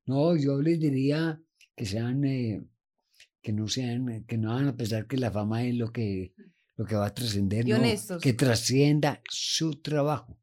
[0.07, 1.39] no, yo les diría
[1.77, 2.63] que sean, eh,
[3.43, 6.33] que no sean, que no van a pensar que la fama es lo que,
[6.83, 10.37] lo que va a trascender, no, que trascienda su trabajo.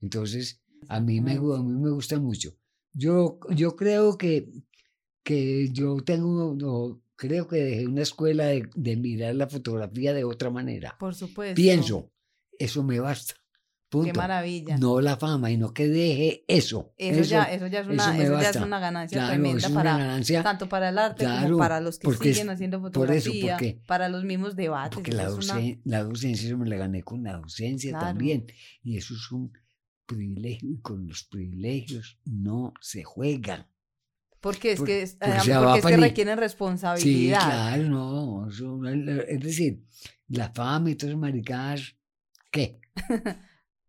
[0.00, 2.56] Entonces, a mí me, a mí me gusta mucho.
[2.92, 4.50] Yo, yo creo que,
[5.22, 10.24] que yo tengo, no, creo que dejé una escuela de, de mirar la fotografía de
[10.24, 10.96] otra manera.
[10.98, 11.54] Por supuesto.
[11.54, 12.10] Pienso,
[12.58, 13.34] eso me basta.
[13.90, 14.20] Qué Punto.
[14.20, 14.76] maravilla.
[14.76, 16.92] No la fama, y no que deje eso.
[16.98, 19.58] Eso, ya, eso ya es eso una, me eso ya es una ganancia Claro, tremenda
[19.58, 20.42] es una para ganancia.
[20.42, 23.54] tanto para el arte Claro, como para los que porque siguen haciendo por eso, fotografía,
[23.54, 24.94] porque- para los mismos debates.
[24.94, 27.90] Porque eso la, es una- docen- la docencia yo me la gané con la docencia
[27.92, 28.06] Claro.
[28.08, 28.46] también.
[28.82, 29.52] Y eso es un
[30.04, 30.68] privilegio.
[30.70, 33.68] Y con los privilegios no se juega.
[34.40, 37.40] porque es por- que, porque eh, porque va es que requieren Sí, responsabilidad.
[37.40, 38.48] claro, no.
[38.50, 39.82] eso- es decir,
[40.28, 41.96] la fama y todas esas maricadas,
[42.52, 42.78] ¿qué?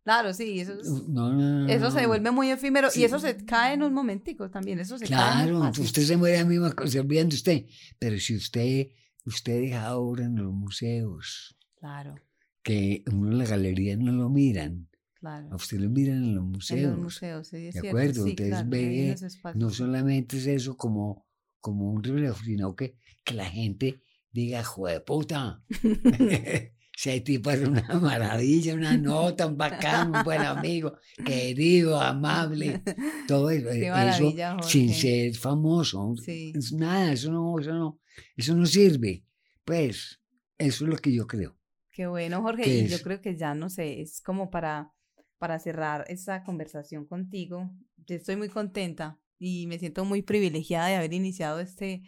[0.09, 3.01] Claro, sí, eso, es- No, no, no, eso se vuelve muy efímero Sí.
[3.01, 6.87] y eso se cae en un momentico también, eso se Claro, usted se muere a
[6.87, 7.65] se olvidan de usted.
[7.99, 8.87] Pero si usted,
[9.27, 12.15] usted deja obra en los museos, Claro,
[12.63, 15.47] que uno en la galería no lo miran, claro.
[15.51, 16.91] a usted lo miran en los En museos.
[16.93, 17.89] los museos, sí, es ¿de cierto.
[17.89, 18.23] acuerdo?
[18.23, 19.15] Sí, Entonces claro, ve.
[19.59, 21.27] No solamente es eso como,
[21.61, 24.01] como un reflejo, sino que, que la gente
[24.31, 25.63] diga, joder, puta.
[26.99, 32.83] Ese tipo es una maravilla, una nota, un bacán, un buen amigo, querido, amable,
[33.25, 33.69] todo eso.
[33.69, 36.13] Qué eso sin ser famoso.
[36.21, 36.51] Sí.
[36.53, 38.01] Es nada, eso no, eso no,
[38.35, 39.23] eso no sirve.
[39.63, 40.19] Pues,
[40.57, 41.57] eso es lo que yo creo.
[41.89, 42.63] Qué bueno, Jorge.
[42.63, 44.91] ¿Qué Y yo creo que ya no sé, es como para,
[45.37, 47.71] para cerrar esta conversación contigo.
[47.95, 52.01] Yo estoy muy contenta y me siento muy privilegiada de haber iniciado este,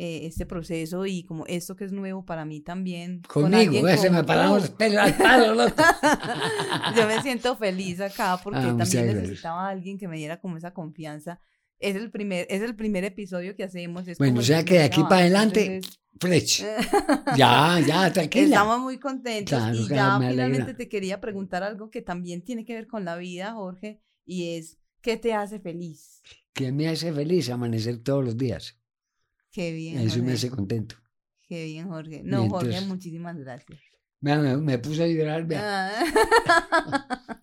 [0.00, 3.20] eh, este proceso y como esto que es nuevo para mí también.
[3.22, 5.74] Conmigo, ese me paramos los pelos al palo, loco.
[6.96, 10.56] Yo me siento feliz acá porque Ah, también necesitaba a alguien que me diera como
[10.56, 11.40] esa confianza.
[11.80, 14.06] Es el primer, es el primer episodio que hacemos.
[14.06, 16.64] es Bueno, o sea que de aquí para adelante, entonces, Fresh.
[17.36, 18.46] Ya, ya, tranquila.
[18.46, 22.42] Estamos muy contentos Claro, y claro, ya me finalmente te quería preguntar algo que también
[22.42, 26.22] tiene que ver con la vida, Jorge, y es, ¿qué te hace feliz?
[26.52, 28.78] Que me hace feliz amanecer todos los días.
[29.50, 30.96] Qué bien, Eso me hace contento.
[31.42, 32.22] Qué bien, Jorge.
[32.24, 33.78] No, Jorge, muchísimas gracias.
[34.20, 35.46] Me, me puse a llorar.
[35.54, 37.40] Ah.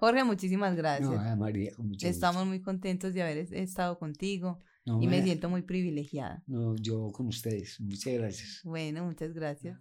[0.00, 1.10] Jorge, muchísimas gracias.
[1.10, 2.08] No, María, con mucho gusto.
[2.08, 6.42] Estamos muy contentos de haber es- estado contigo No, y me siento muy privilegiada.
[6.46, 7.80] No, yo con ustedes.
[7.80, 8.60] Muchas gracias.
[8.64, 9.78] Bueno, muchas gracias.